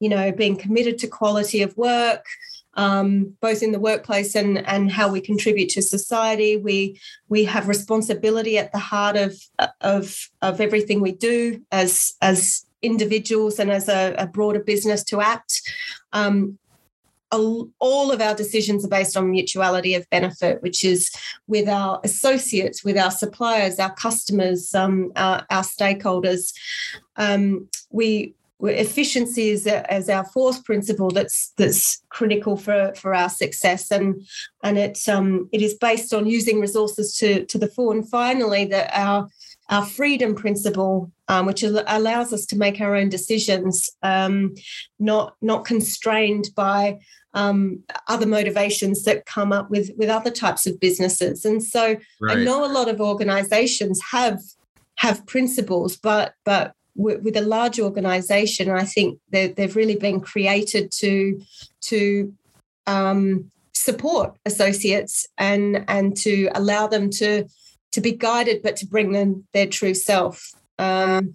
you 0.00 0.08
know 0.08 0.32
being 0.32 0.56
committed 0.56 0.98
to 0.98 1.06
quality 1.06 1.62
of 1.62 1.76
work 1.76 2.26
um, 2.74 3.36
both 3.40 3.62
in 3.62 3.72
the 3.72 3.78
workplace 3.78 4.34
and 4.34 4.66
and 4.66 4.90
how 4.90 5.10
we 5.10 5.20
contribute 5.20 5.68
to 5.70 5.82
society. 5.82 6.56
We 6.56 7.00
we 7.28 7.44
have 7.44 7.68
responsibility 7.68 8.58
at 8.58 8.72
the 8.72 8.78
heart 8.78 9.16
of 9.16 9.36
of 9.80 10.30
of 10.40 10.60
everything 10.60 11.00
we 11.00 11.12
do 11.12 11.62
as 11.70 12.14
as 12.22 12.64
individuals 12.80 13.58
and 13.58 13.70
as 13.70 13.88
a, 13.88 14.14
a 14.18 14.26
broader 14.26 14.60
business 14.60 15.04
to 15.04 15.20
act. 15.20 15.60
Um, 16.12 16.58
all 17.32 18.12
of 18.12 18.20
our 18.20 18.34
decisions 18.34 18.84
are 18.84 18.88
based 18.88 19.16
on 19.16 19.30
mutuality 19.30 19.94
of 19.94 20.08
benefit, 20.10 20.62
which 20.62 20.84
is 20.84 21.10
with 21.46 21.68
our 21.68 22.00
associates, 22.04 22.84
with 22.84 22.98
our 22.98 23.10
suppliers, 23.10 23.78
our 23.78 23.94
customers, 23.94 24.74
um, 24.74 25.12
our, 25.16 25.46
our, 25.50 25.62
stakeholders. 25.62 26.52
Um, 27.16 27.68
we 27.90 28.34
efficiency 28.70 29.48
is 29.50 29.66
as 29.66 30.08
our 30.08 30.24
fourth 30.24 30.64
principle 30.64 31.10
that's 31.10 31.52
that's 31.56 32.02
critical 32.10 32.56
for 32.56 32.92
for 32.94 33.12
our 33.12 33.28
success 33.28 33.90
and 33.90 34.22
and 34.62 34.78
it 34.78 35.00
um 35.08 35.48
it 35.52 35.60
is 35.60 35.74
based 35.74 36.14
on 36.14 36.26
using 36.26 36.60
resources 36.60 37.16
to 37.16 37.44
to 37.46 37.58
the 37.58 37.66
full 37.66 37.90
and 37.90 38.08
finally 38.08 38.64
that 38.64 38.88
our 38.96 39.28
our 39.72 39.86
freedom 39.86 40.34
principle, 40.34 41.10
um, 41.28 41.46
which 41.46 41.62
allows 41.62 42.32
us 42.32 42.44
to 42.46 42.56
make 42.56 42.78
our 42.80 42.94
own 42.94 43.08
decisions, 43.08 43.88
um, 44.02 44.54
not 44.98 45.34
not 45.40 45.64
constrained 45.64 46.50
by 46.54 46.98
um, 47.32 47.82
other 48.06 48.26
motivations 48.26 49.02
that 49.04 49.24
come 49.24 49.50
up 49.50 49.70
with 49.70 49.90
with 49.96 50.10
other 50.10 50.30
types 50.30 50.66
of 50.66 50.78
businesses. 50.78 51.46
And 51.46 51.64
so 51.64 51.96
right. 52.20 52.38
I 52.38 52.44
know 52.44 52.66
a 52.66 52.74
lot 52.78 52.88
of 52.88 53.00
organizations 53.00 53.98
have 54.10 54.40
have 54.96 55.26
principles, 55.26 55.96
but 55.96 56.34
but 56.44 56.74
with, 56.94 57.38
a 57.38 57.40
large 57.40 57.80
organization, 57.80 58.68
I 58.68 58.84
think 58.84 59.18
they've 59.30 59.74
really 59.74 59.96
been 59.96 60.20
created 60.20 60.92
to 61.00 61.40
to 61.88 62.34
um, 62.86 63.50
support 63.72 64.36
associates 64.44 65.26
and 65.38 65.86
and 65.88 66.14
to 66.18 66.50
allow 66.54 66.86
them 66.88 67.08
to 67.08 67.46
to 67.92 68.00
be 68.00 68.12
guided, 68.12 68.62
but 68.62 68.76
to 68.76 68.86
bring 68.86 69.12
them 69.12 69.46
their 69.52 69.66
true 69.66 69.94
self. 69.94 70.50
Um, 70.78 71.32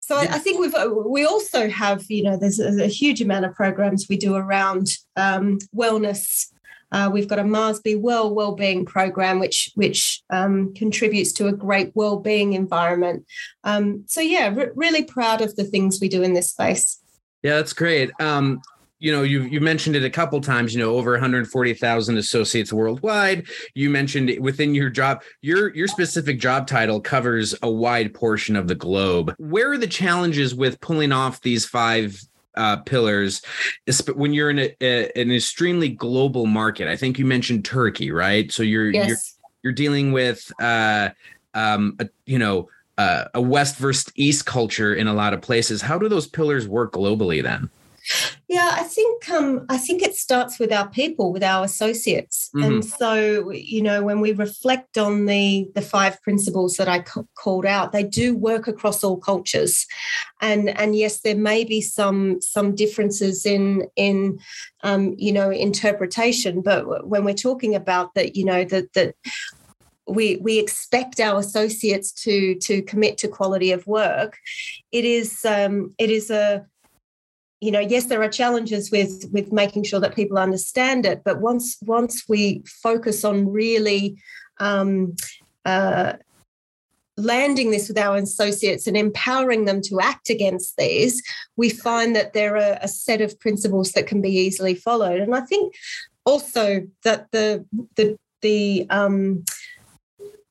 so 0.00 0.16
I, 0.16 0.22
I, 0.22 0.38
think 0.38 0.58
we've 0.60 0.74
uh, 0.74 0.90
we 1.06 1.24
also 1.24 1.68
have 1.68 2.04
you 2.08 2.24
know 2.24 2.36
there's 2.36 2.58
a, 2.58 2.84
a 2.84 2.88
huge 2.88 3.20
amount 3.20 3.44
of 3.44 3.54
programs 3.54 4.08
we 4.08 4.16
do 4.16 4.34
around 4.34 4.88
um, 5.16 5.58
wellness. 5.74 6.46
Uh, 6.92 7.08
we've 7.12 7.28
got 7.28 7.38
a 7.38 7.44
Mars 7.44 7.78
Be 7.78 7.94
Well 7.94 8.34
wellbeing 8.34 8.84
program, 8.84 9.38
which 9.38 9.70
which 9.76 10.22
um, 10.30 10.74
contributes 10.74 11.32
to 11.34 11.46
a 11.46 11.52
great 11.52 11.92
wellbeing 11.94 12.54
environment. 12.54 13.24
Um, 13.62 14.04
so 14.08 14.20
yeah, 14.20 14.52
really 14.74 15.04
proud 15.04 15.40
of 15.40 15.54
the 15.54 15.64
things 15.64 16.00
we 16.00 16.08
do 16.08 16.22
in 16.22 16.34
this 16.34 16.50
space. 16.50 16.98
Yeah, 17.44 17.56
that's 17.56 17.72
great. 17.72 18.10
Um, 18.20 18.60
you 19.00 19.10
know 19.10 19.22
you 19.22 19.42
you 19.42 19.60
mentioned 19.60 19.96
it 19.96 20.04
a 20.04 20.10
couple 20.10 20.40
times 20.40 20.72
you 20.74 20.80
know 20.80 20.96
over 20.96 21.12
140,000 21.12 22.18
associates 22.18 22.72
worldwide. 22.72 23.46
You 23.74 23.90
mentioned 23.90 24.38
within 24.38 24.74
your 24.74 24.90
job 24.90 25.22
your 25.40 25.74
your 25.74 25.88
specific 25.88 26.38
job 26.38 26.66
title 26.66 27.00
covers 27.00 27.54
a 27.62 27.70
wide 27.70 28.14
portion 28.14 28.54
of 28.54 28.68
the 28.68 28.74
globe. 28.74 29.34
Where 29.38 29.72
are 29.72 29.78
the 29.78 29.86
challenges 29.86 30.54
with 30.54 30.80
pulling 30.80 31.12
off 31.12 31.40
these 31.40 31.64
five 31.64 32.20
uh, 32.56 32.76
pillars 32.78 33.42
when 34.14 34.34
you're 34.34 34.50
in 34.50 34.58
a, 34.58 34.76
a, 34.80 35.10
an 35.18 35.32
extremely 35.32 35.88
global 35.88 36.46
market? 36.46 36.86
I 36.86 36.96
think 36.96 37.18
you 37.18 37.24
mentioned 37.24 37.64
turkey 37.64 38.12
right? 38.12 38.52
So 38.52 38.62
you're 38.62 38.90
yes. 38.90 39.08
you're 39.08 39.16
you're 39.62 39.72
dealing 39.72 40.12
with 40.12 40.52
uh 40.60 41.10
um 41.54 41.96
a, 41.98 42.08
you 42.26 42.38
know 42.38 42.68
uh, 42.98 43.24
a 43.32 43.40
west 43.40 43.78
versus 43.78 44.12
east 44.14 44.44
culture 44.44 44.94
in 44.94 45.06
a 45.06 45.14
lot 45.14 45.32
of 45.32 45.40
places. 45.40 45.80
How 45.80 45.96
do 45.96 46.06
those 46.06 46.26
pillars 46.26 46.68
work 46.68 46.92
globally 46.92 47.42
then 47.42 47.70
yeah, 48.48 48.70
I 48.72 48.82
think 48.82 49.28
um, 49.30 49.66
I 49.68 49.78
think 49.78 50.02
it 50.02 50.14
starts 50.14 50.58
with 50.58 50.72
our 50.72 50.88
people, 50.88 51.32
with 51.32 51.42
our 51.42 51.64
associates, 51.64 52.50
mm-hmm. 52.54 52.64
and 52.64 52.84
so 52.84 53.50
you 53.50 53.82
know 53.82 54.02
when 54.02 54.20
we 54.20 54.32
reflect 54.32 54.98
on 54.98 55.26
the 55.26 55.70
the 55.74 55.82
five 55.82 56.20
principles 56.22 56.76
that 56.76 56.88
I 56.88 57.04
c- 57.04 57.20
called 57.36 57.66
out, 57.66 57.92
they 57.92 58.02
do 58.02 58.36
work 58.36 58.66
across 58.66 59.04
all 59.04 59.16
cultures, 59.16 59.86
and 60.40 60.68
and 60.70 60.96
yes, 60.96 61.20
there 61.20 61.36
may 61.36 61.64
be 61.64 61.80
some 61.80 62.40
some 62.40 62.74
differences 62.74 63.46
in 63.46 63.86
in 63.96 64.38
um, 64.82 65.14
you 65.16 65.32
know 65.32 65.50
interpretation, 65.50 66.62
but 66.62 67.06
when 67.06 67.24
we're 67.24 67.34
talking 67.34 67.74
about 67.74 68.14
that, 68.14 68.34
you 68.34 68.44
know 68.44 68.64
that 68.64 68.92
that 68.94 69.14
we 70.08 70.36
we 70.36 70.58
expect 70.58 71.20
our 71.20 71.38
associates 71.38 72.10
to 72.10 72.56
to 72.56 72.82
commit 72.82 73.16
to 73.18 73.28
quality 73.28 73.70
of 73.70 73.86
work 73.86 74.38
it 74.90 75.04
is 75.04 75.44
um, 75.44 75.94
it 75.98 76.10
is 76.10 76.30
a 76.30 76.66
you 77.60 77.70
know 77.70 77.80
yes 77.80 78.06
there 78.06 78.22
are 78.22 78.28
challenges 78.28 78.90
with 78.90 79.28
with 79.32 79.52
making 79.52 79.84
sure 79.84 80.00
that 80.00 80.14
people 80.14 80.38
understand 80.38 81.04
it 81.04 81.22
but 81.24 81.40
once 81.40 81.76
once 81.82 82.24
we 82.28 82.62
focus 82.66 83.24
on 83.24 83.50
really 83.50 84.16
um, 84.58 85.14
uh, 85.64 86.14
landing 87.16 87.70
this 87.70 87.88
with 87.88 87.98
our 87.98 88.16
associates 88.16 88.86
and 88.86 88.96
empowering 88.96 89.64
them 89.64 89.80
to 89.82 90.00
act 90.00 90.30
against 90.30 90.76
these 90.76 91.22
we 91.56 91.68
find 91.68 92.16
that 92.16 92.32
there 92.32 92.56
are 92.56 92.78
a 92.80 92.88
set 92.88 93.20
of 93.20 93.38
principles 93.40 93.92
that 93.92 94.06
can 94.06 94.20
be 94.20 94.30
easily 94.30 94.74
followed. 94.74 95.20
And 95.20 95.34
i 95.34 95.40
think 95.40 95.74
also 96.24 96.86
that 97.04 97.30
the 97.30 97.64
the 97.96 98.18
the 98.42 98.86
um, 98.88 99.44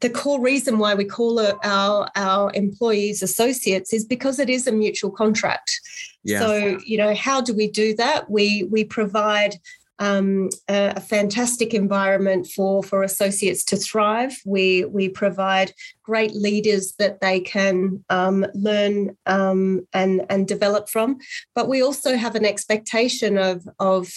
the 0.02 0.10
core 0.10 0.42
reason 0.42 0.80
why 0.80 0.96
we 0.96 1.06
call 1.06 1.40
our 1.40 2.10
our 2.16 2.52
employees 2.54 3.22
associates 3.22 3.94
is 3.94 4.06
because 4.06 4.40
it 4.40 4.50
is 4.50 4.68
a 4.68 4.72
mutual 4.72 5.12
contract. 5.12 5.80
Yeah. 6.24 6.40
So 6.40 6.80
you 6.86 6.98
know 6.98 7.14
how 7.16 7.42
do 7.42 7.54
we 7.54 7.70
do 7.70 7.96
that? 7.96 8.30
We 8.30 8.64
we 8.64 8.84
provide 8.84 9.56
um, 10.00 10.50
a, 10.70 10.94
a, 10.96 11.02
fantastic 11.02 11.74
environment 11.74 12.48
for 12.48 12.82
for 12.82 13.04
associates 13.04 13.66
to 13.66 13.76
thrive. 13.76 14.40
We 14.46 14.86
we 14.86 15.10
provide 15.10 15.74
great 16.04 16.34
leaders 16.34 16.94
that 17.00 17.20
they 17.20 17.42
can 17.42 18.04
um, 18.10 18.46
learn 18.54 19.18
um, 19.26 19.86
and 19.94 20.26
and 20.30 20.48
develop 20.48 20.88
from, 20.88 21.18
but 21.54 21.68
we 21.68 21.84
also 21.84 22.16
have 22.16 22.36
an 22.36 22.46
expectation 22.46 23.38
of 23.38 23.68
of 23.80 24.10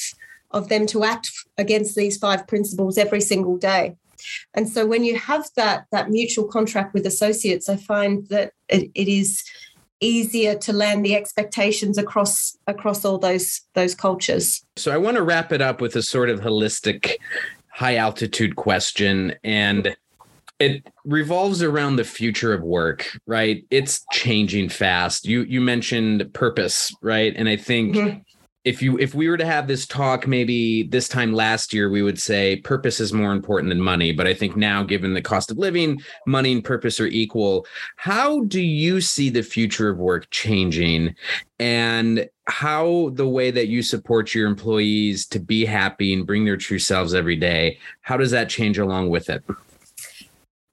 of 0.53 0.69
them 0.69 0.87
to 0.87 1.03
act 1.03 1.31
against 1.59 1.97
these 1.97 2.17
five 2.17 2.47
principles 2.47 2.97
every 2.97 3.21
single 3.21 3.57
day. 3.57 3.97
And 4.55 4.69
so 4.69 4.87
when 4.87 5.05
you 5.05 5.19
have 5.19 5.49
that 5.57 5.87
that 5.93 6.11
mutual 6.11 6.47
contract 6.47 6.95
with 6.95 7.07
associates, 7.07 7.69
I 7.69 7.77
find 7.77 8.27
that 8.29 8.53
it, 8.69 8.91
it 8.95 9.09
is 9.09 9.43
easier 10.01 10.57
to 10.57 10.73
land 10.73 11.05
the 11.05 11.15
expectations 11.15 11.97
across 11.97 12.57
across 12.67 13.05
all 13.05 13.19
those 13.19 13.63
those 13.75 13.95
cultures. 13.95 14.65
So 14.77 14.93
I 14.93 14.99
want 14.99 15.17
to 15.17 15.23
wrap 15.23 15.53
it 15.53 15.63
up 15.63 15.81
with 15.81 15.97
a 15.97 16.03
sort 16.03 16.29
of 16.29 16.41
holistic 16.41 17.17
high 17.69 17.97
altitude 17.97 18.57
question 18.57 19.35
and 19.43 19.97
it 20.59 20.87
revolves 21.05 21.63
around 21.63 21.97
the 21.97 22.05
future 22.05 22.53
of 22.53 22.63
work 22.63 23.09
right? 23.27 23.65
It's 23.71 24.05
changing 24.13 24.69
fast. 24.69 25.27
You 25.27 25.43
you 25.43 25.61
mentioned 25.61 26.33
purpose 26.35 26.95
right? 27.01 27.33
And 27.37 27.49
i 27.49 27.57
think 27.57 27.97
mm-hmm 27.97 28.19
if 28.65 28.81
you 28.81 28.97
if 28.99 29.15
we 29.15 29.29
were 29.29 29.37
to 29.37 29.45
have 29.45 29.67
this 29.67 29.87
talk 29.87 30.27
maybe 30.29 30.85
this 30.85 31.09
time 31.09 31.33
last 31.33 31.73
year 31.73 31.91
we 31.91 32.03
would 32.03 32.21
say 32.21 32.57
purpose 32.57 33.01
is 33.01 33.13
more 33.13 33.33
important 33.33 33.69
than 33.71 33.81
money. 33.81 34.13
But 34.13 34.27
i 34.27 34.35
think 34.35 34.57
now 34.57 34.83
given 34.83 35.15
the 35.15 35.23
cost 35.23 35.51
of 35.51 35.59
living 35.59 36.01
money 36.27 36.53
and 36.53 36.65
purpose 36.65 37.01
are 37.01 37.07
equal. 37.07 37.67
How 37.97 38.45
do 38.45 38.61
you 38.61 39.01
see 39.01 39.31
the 39.31 39.43
future 39.43 39.89
of 39.89 39.99
work 39.99 40.31
changing? 40.31 41.15
And 41.59 42.29
how 42.47 43.11
the 43.15 43.29
way 43.29 43.51
that 43.51 43.69
you 43.69 43.83
support 43.83 44.35
your 44.35 44.49
employees 44.49 45.27
to 45.27 45.39
be 45.39 45.65
happy 45.65 46.13
and 46.13 46.27
bring 46.27 46.45
their 46.45 46.57
true 46.57 46.79
selves 46.79 47.15
every 47.15 47.37
day 47.37 47.79
how 48.01 48.17
does 48.17 48.31
that 48.31 48.49
change 48.49 48.79
along 48.79 49.11
with 49.11 49.29
it? 49.29 49.43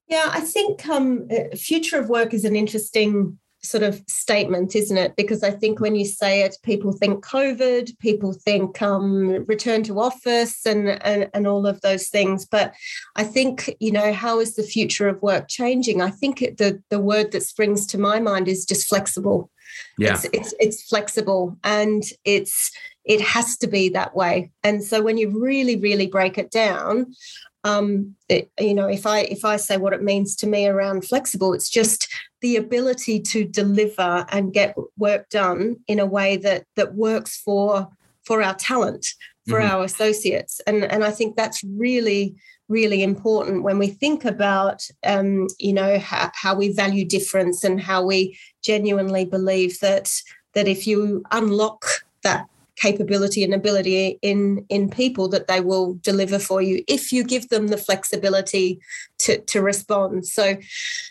Yeah 0.07 0.29
i 0.31 0.41
think 0.41 0.87
um, 0.87 1.27
uh, 1.31 1.55
future 1.55 1.97
of 1.97 2.09
work 2.09 2.35
is 2.35 2.45
an 2.45 2.55
interesting 2.55 3.39
sort 3.61 3.83
of 3.83 4.01
statement, 4.07 4.75
isn't 4.75 4.97
it? 4.97 5.15
Because 5.15 5.43
I 5.43 5.51
think 5.51 5.79
when 5.79 5.95
you 5.95 6.05
say 6.05 6.41
it, 6.41 6.55
people 6.63 6.91
think 6.91 7.25
COVID, 7.25 7.97
people 7.99 8.33
think 8.33 8.81
um, 8.81 9.45
return 9.45 9.83
to 9.83 9.99
office 9.99 10.65
and, 10.65 10.89
and, 11.03 11.29
and 11.33 11.47
all 11.47 11.67
of 11.67 11.81
those 11.81 12.07
things. 12.07 12.45
But 12.45 12.73
I 13.15 13.23
think, 13.23 13.75
you 13.79 13.91
know, 13.91 14.13
how 14.13 14.39
is 14.39 14.55
the 14.55 14.63
future 14.63 15.07
of 15.07 15.21
work 15.21 15.47
changing? 15.47 16.01
I 16.01 16.09
think 16.09 16.41
it, 16.41 16.57
the, 16.57 16.81
the 16.89 16.99
word 16.99 17.31
that 17.31 17.43
springs 17.43 17.85
to 17.87 17.97
my 17.97 18.19
mind 18.19 18.47
is 18.47 18.65
just 18.65 18.87
flexible. 18.87 19.49
Yeah. 19.97 20.13
It's, 20.13 20.25
it's, 20.33 20.53
it's 20.59 20.83
flexible 20.83 21.57
and 21.63 22.03
it's 22.25 22.71
it 23.05 23.21
has 23.21 23.57
to 23.57 23.67
be 23.67 23.89
that 23.89 24.15
way. 24.15 24.51
And 24.63 24.83
so 24.83 25.01
when 25.01 25.17
you 25.17 25.41
really, 25.41 25.75
really 25.77 26.05
break 26.05 26.37
it 26.37 26.51
down, 26.51 27.15
um, 27.63 28.15
it, 28.29 28.51
you 28.59 28.73
know, 28.73 28.87
if 28.87 29.05
I 29.05 29.21
if 29.21 29.43
I 29.43 29.57
say 29.57 29.77
what 29.77 29.93
it 29.93 30.03
means 30.03 30.35
to 30.37 30.47
me 30.47 30.67
around 30.67 31.05
flexible, 31.05 31.53
it's 31.53 31.69
just 31.69 32.07
the 32.41 32.55
ability 32.55 33.19
to 33.19 33.43
deliver 33.43 34.25
and 34.29 34.53
get 34.53 34.75
work 34.97 35.29
done 35.29 35.77
in 35.87 35.99
a 35.99 36.05
way 36.05 36.37
that 36.37 36.65
that 36.75 36.95
works 36.95 37.37
for 37.37 37.87
for 38.23 38.41
our 38.41 38.55
talent, 38.55 39.05
for 39.47 39.59
mm-hmm. 39.59 39.71
our 39.71 39.83
associates, 39.83 40.61
and 40.67 40.85
and 40.85 41.03
I 41.03 41.11
think 41.11 41.35
that's 41.35 41.63
really 41.63 42.35
really 42.69 43.01
important 43.01 43.63
when 43.63 43.79
we 43.79 43.87
think 43.87 44.23
about 44.23 44.87
um, 45.03 45.47
you 45.57 45.73
know 45.73 45.99
how, 45.99 46.31
how 46.35 46.55
we 46.55 46.71
value 46.71 47.03
difference 47.03 47.63
and 47.63 47.81
how 47.81 48.05
we 48.05 48.37
genuinely 48.61 49.25
believe 49.25 49.79
that 49.79 50.09
that 50.53 50.67
if 50.67 50.87
you 50.87 51.23
unlock 51.31 51.85
that 52.23 52.47
capability 52.79 53.43
and 53.43 53.53
ability 53.53 54.17
in 54.21 54.65
in 54.69 54.89
people 54.89 55.27
that 55.29 55.47
they 55.47 55.59
will 55.59 55.95
deliver 56.01 56.39
for 56.39 56.61
you 56.61 56.83
if 56.87 57.11
you 57.11 57.23
give 57.23 57.49
them 57.49 57.67
the 57.67 57.77
flexibility 57.77 58.79
to 59.17 59.39
to 59.41 59.61
respond. 59.61 60.25
So 60.25 60.57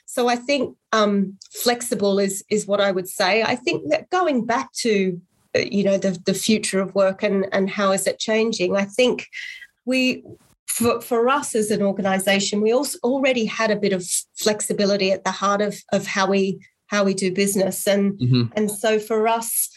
so 0.07 0.29
i 0.29 0.37
think 0.37 0.77
um, 0.93 1.37
flexible 1.53 2.19
is 2.19 2.45
is 2.51 2.67
what 2.67 2.81
i 2.81 2.91
would 2.91 3.09
say. 3.09 3.43
I 3.43 3.57
think 3.57 3.91
that 3.91 4.11
going 4.11 4.47
back 4.47 4.73
to 4.85 5.21
uh, 5.57 5.61
you 5.61 5.85
know 5.85 5.99
the 5.99 6.13
the 6.25 6.35
future 6.35 6.81
of 6.81 6.95
work 6.95 7.23
and 7.23 7.47
and 7.53 7.71
how 7.71 7.93
is 7.93 8.07
it 8.07 8.19
changing? 8.19 8.77
I 8.77 8.85
think 8.85 9.27
we 9.85 10.25
for, 10.67 11.01
for 11.01 11.29
us 11.29 11.55
as 11.55 11.71
an 11.71 11.83
organization 11.83 12.61
we 12.61 12.73
also 12.73 12.99
already 13.03 13.47
had 13.47 13.71
a 13.71 13.83
bit 13.85 13.93
of 13.93 14.05
flexibility 14.37 15.11
at 15.13 15.25
the 15.25 15.31
heart 15.31 15.61
of 15.61 15.75
of 15.93 16.07
how 16.07 16.27
we 16.29 16.59
how 16.89 17.05
we 17.05 17.15
do 17.15 17.33
business. 17.33 17.87
And 17.87 18.19
mm-hmm. 18.19 18.43
and 18.57 18.71
so 18.71 18.99
for 18.99 19.29
us 19.29 19.71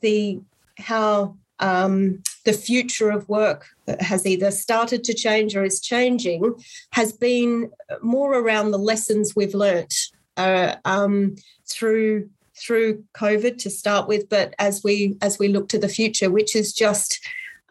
the 0.00 0.40
how 0.80 1.36
um, 1.60 2.22
the 2.44 2.52
future 2.52 3.10
of 3.10 3.28
work 3.28 3.66
has 4.00 4.26
either 4.26 4.50
started 4.50 5.04
to 5.04 5.14
change 5.14 5.54
or 5.54 5.64
is 5.64 5.80
changing 5.80 6.54
has 6.92 7.12
been 7.12 7.70
more 8.02 8.34
around 8.34 8.70
the 8.70 8.78
lessons 8.78 9.36
we've 9.36 9.54
learnt 9.54 9.94
uh, 10.36 10.76
um, 10.84 11.36
through 11.68 12.30
through 12.56 13.02
COVID 13.14 13.56
to 13.58 13.70
start 13.70 14.06
with, 14.06 14.28
but 14.28 14.54
as 14.58 14.84
we 14.84 15.16
as 15.22 15.38
we 15.38 15.48
look 15.48 15.68
to 15.70 15.78
the 15.78 15.88
future, 15.88 16.30
which 16.30 16.54
is 16.54 16.72
just 16.72 17.18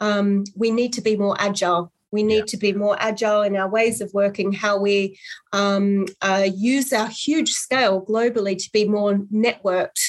um, 0.02 0.46
we 0.56 0.72
need 0.72 0.94
to 0.94 1.02
be 1.02 1.16
more 1.16 1.36
agile. 1.40 1.92
We 2.12 2.24
need 2.24 2.38
yeah. 2.38 2.46
to 2.46 2.58
be 2.58 2.74
more 2.74 2.98
agile 3.00 3.44
in 3.44 3.56
our 3.56 3.70
ways 3.70 4.02
of 4.02 4.12
working, 4.16 4.52
how 4.52 4.80
we 4.80 5.20
um, 5.54 6.08
uh, 6.22 6.48
use 6.52 6.92
our 6.92 7.08
huge 7.08 7.52
scale 7.52 8.04
globally 8.04 8.58
to 8.58 8.70
be 8.72 8.86
more 8.86 9.20
networked 9.32 10.02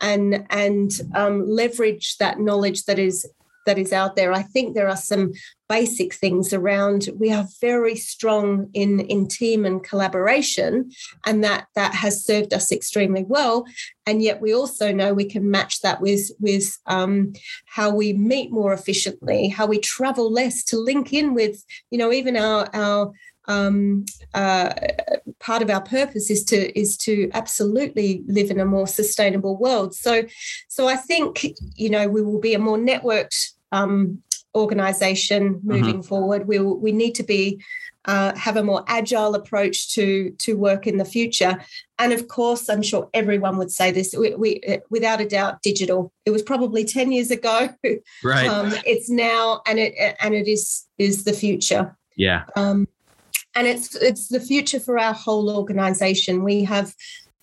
and 0.00 0.46
and 0.50 0.92
um, 1.14 1.46
leverage 1.46 2.16
that 2.18 2.38
knowledge 2.38 2.84
that 2.84 2.98
is 2.98 3.26
that 3.66 3.78
is 3.78 3.92
out 3.92 4.16
there. 4.16 4.32
I 4.32 4.42
think 4.42 4.74
there 4.74 4.88
are 4.88 4.96
some 4.96 5.32
basic 5.68 6.14
things 6.14 6.52
around. 6.52 7.08
We 7.18 7.32
are 7.32 7.46
very 7.60 7.96
strong 7.96 8.70
in 8.72 9.00
in 9.00 9.26
team 9.26 9.66
and 9.66 9.84
collaboration, 9.84 10.90
and 11.26 11.44
that 11.44 11.66
that 11.74 11.94
has 11.94 12.24
served 12.24 12.54
us 12.54 12.72
extremely 12.72 13.24
well. 13.24 13.66
And 14.06 14.22
yet, 14.22 14.40
we 14.40 14.54
also 14.54 14.92
know 14.92 15.12
we 15.12 15.28
can 15.28 15.50
match 15.50 15.80
that 15.82 16.00
with 16.00 16.30
with 16.40 16.78
um, 16.86 17.34
how 17.66 17.90
we 17.90 18.12
meet 18.12 18.50
more 18.50 18.72
efficiently, 18.72 19.48
how 19.48 19.66
we 19.66 19.78
travel 19.78 20.32
less 20.32 20.64
to 20.64 20.78
link 20.78 21.12
in 21.12 21.34
with 21.34 21.62
you 21.90 21.98
know 21.98 22.12
even 22.12 22.36
our 22.36 22.68
our 22.72 23.12
um, 23.48 24.04
uh, 24.34 24.72
part 25.38 25.62
of 25.62 25.70
our 25.70 25.82
purpose 25.82 26.30
is 26.30 26.44
to 26.44 26.78
is 26.78 26.96
to 26.98 27.30
absolutely 27.32 28.22
live 28.26 28.50
in 28.50 28.60
a 28.60 28.64
more 28.64 28.86
sustainable 28.86 29.56
world. 29.56 29.94
So, 29.94 30.24
so 30.68 30.88
I 30.88 30.96
think 30.96 31.46
you 31.74 31.90
know 31.90 32.08
we 32.08 32.22
will 32.22 32.40
be 32.40 32.54
a 32.54 32.58
more 32.58 32.78
networked 32.78 33.52
um, 33.72 34.22
organization 34.54 35.60
moving 35.62 35.98
mm-hmm. 35.98 36.00
forward. 36.00 36.48
We 36.48 36.58
we 36.60 36.92
need 36.92 37.14
to 37.16 37.22
be 37.22 37.62
uh, 38.06 38.34
have 38.36 38.56
a 38.56 38.62
more 38.62 38.84
agile 38.86 39.34
approach 39.34 39.92
to 39.94 40.30
to 40.38 40.56
work 40.56 40.86
in 40.86 40.96
the 40.96 41.04
future. 41.04 41.58
And 41.98 42.12
of 42.12 42.28
course, 42.28 42.68
I'm 42.68 42.82
sure 42.82 43.08
everyone 43.14 43.56
would 43.58 43.70
say 43.70 43.90
this. 43.90 44.14
We, 44.16 44.34
we 44.34 44.80
without 44.90 45.20
a 45.20 45.26
doubt, 45.26 45.62
digital. 45.62 46.12
It 46.24 46.30
was 46.30 46.42
probably 46.42 46.84
ten 46.84 47.12
years 47.12 47.30
ago. 47.30 47.70
Right. 48.24 48.48
Um, 48.48 48.72
it's 48.84 49.10
now, 49.10 49.62
and 49.66 49.78
it 49.78 49.94
and 50.20 50.34
it 50.34 50.48
is 50.48 50.86
is 50.98 51.24
the 51.24 51.32
future. 51.32 51.96
Yeah. 52.16 52.44
Um, 52.56 52.88
and 53.56 53.66
it's 53.66 53.94
it's 53.96 54.28
the 54.28 54.38
future 54.38 54.78
for 54.78 54.98
our 54.98 55.14
whole 55.14 55.50
organization. 55.50 56.44
We 56.44 56.62
have 56.64 56.94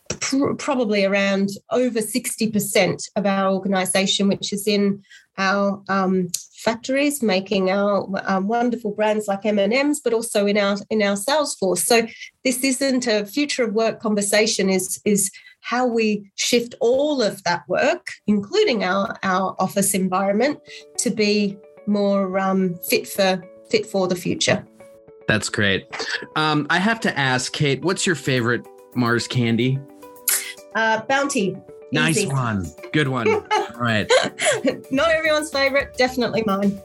pr- 0.10 0.54
probably 0.54 1.04
around 1.04 1.50
over 1.72 2.00
60% 2.00 3.10
of 3.16 3.26
our 3.26 3.52
organization, 3.52 4.28
which 4.28 4.54
is 4.54 4.68
in 4.68 5.04
our 5.38 5.82
um, 5.90 6.30
factories, 6.64 7.24
making 7.24 7.72
our 7.72 8.08
um, 8.26 8.48
wonderful 8.48 8.92
brands 8.92 9.28
like 9.28 9.46
M&Ms, 9.46 10.02
but 10.04 10.14
also 10.14 10.46
in 10.46 10.58
our 10.58 10.78
in 10.92 11.02
our 11.02 11.18
sales 11.18 11.56
force. 11.56 11.84
So 11.86 12.08
this 12.44 12.64
isn't 12.64 13.08
a 13.08 13.26
future 13.26 13.64
of 13.64 13.74
work 13.74 14.00
conversation. 14.00 14.70
Is 14.70 15.02
is 15.06 15.32
how 15.62 15.88
we 15.88 16.32
shift 16.36 16.76
all 16.80 17.22
of 17.22 17.44
that 17.44 17.64
work, 17.68 18.08
including 18.28 18.84
our 18.84 19.18
our 19.24 19.56
office 19.58 19.96
environment, 19.96 20.60
to 21.00 21.10
be 21.10 21.58
more 21.88 22.38
um, 22.38 22.76
fit 22.88 23.08
for 23.08 23.44
fit 23.72 23.88
for 23.88 24.08
the 24.08 24.16
future. 24.16 24.64
That's 25.28 25.50
great. 25.50 25.88
Um, 26.36 26.68
I 26.70 26.80
have 26.80 27.00
to 27.02 27.18
ask, 27.18 27.54
Kate, 27.54 27.82
what's 27.82 28.06
your 28.06 28.16
favorite 28.16 28.66
Mars 28.96 29.28
candy? 29.28 29.80
Uh, 30.76 31.02
Bounty. 31.04 31.56
Nice 31.92 32.18
Easy. 32.18 32.28
one. 32.28 32.66
Good 32.92 33.08
one. 33.08 33.28
All 33.52 33.68
right. 33.78 34.12
Not 34.92 35.12
everyone's 35.12 35.52
favorite, 35.52 35.96
definitely 35.96 36.44
mine. 36.46 36.82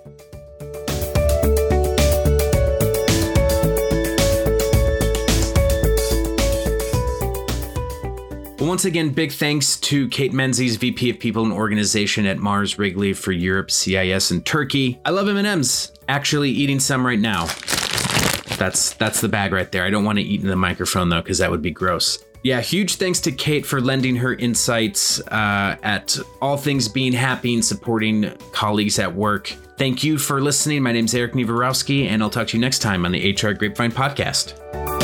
Once 8.61 8.85
again, 8.85 9.09
big 9.11 9.33
thanks 9.33 9.77
to 9.81 10.09
Kate 10.09 10.33
Menzies, 10.33 10.77
VP 10.77 11.09
of 11.09 11.19
People 11.19 11.43
and 11.45 11.53
Organization 11.53 12.27
at 12.27 12.39
Mars 12.39 12.79
Wrigley 12.79 13.15
for 13.15 13.33
Europe, 13.33 13.71
CIS, 13.71 14.31
and 14.31 14.45
Turkey. 14.45 15.01
I 15.07 15.11
love 15.11 15.27
M&Ms. 15.27 15.93
Actually, 16.09 16.51
eating 16.51 16.79
some 16.81 17.07
right 17.07 17.19
now. 17.19 17.47
That's 18.59 18.95
that's 18.95 19.21
the 19.21 19.29
bag 19.29 19.53
right 19.53 19.71
there. 19.71 19.85
I 19.85 19.91
don't 19.91 20.05
want 20.05 20.19
to 20.19 20.25
eat 20.25 20.43
in 20.43 20.49
the 20.49 20.57
microphone 20.57 21.09
though, 21.09 21.23
because 21.23 21.39
that 21.39 21.51
would 21.51 21.63
be 21.63 21.71
gross. 21.71 22.25
Yeah, 22.43 22.61
huge 22.61 22.97
thanks 22.97 23.21
to 23.21 23.33
Kate 23.33 23.67
for 23.67 23.81
lending 23.81 24.17
her 24.17 24.35
insights 24.35 25.21
uh, 25.21 25.77
at 25.83 26.17
all 26.41 26.57
things 26.57 26.89
being 26.89 27.13
happy 27.13 27.55
and 27.55 27.65
supporting 27.65 28.33
colleagues 28.53 28.99
at 28.99 29.15
work. 29.15 29.49
Thank 29.77 30.05
you 30.05 30.19
for 30.19 30.41
listening. 30.41 30.83
My 30.83 30.93
name 30.93 31.05
is 31.05 31.15
Erik 31.15 31.33
Niewiarowski, 31.33 32.07
and 32.07 32.23
I'll 32.23 32.31
talk 32.31 32.49
to 32.49 32.57
you 32.57 32.61
next 32.61 32.79
time 32.81 33.05
on 33.05 33.13
the 33.13 33.33
HR 33.33 33.53
Grapevine 33.53 33.93
podcast. 33.93 34.98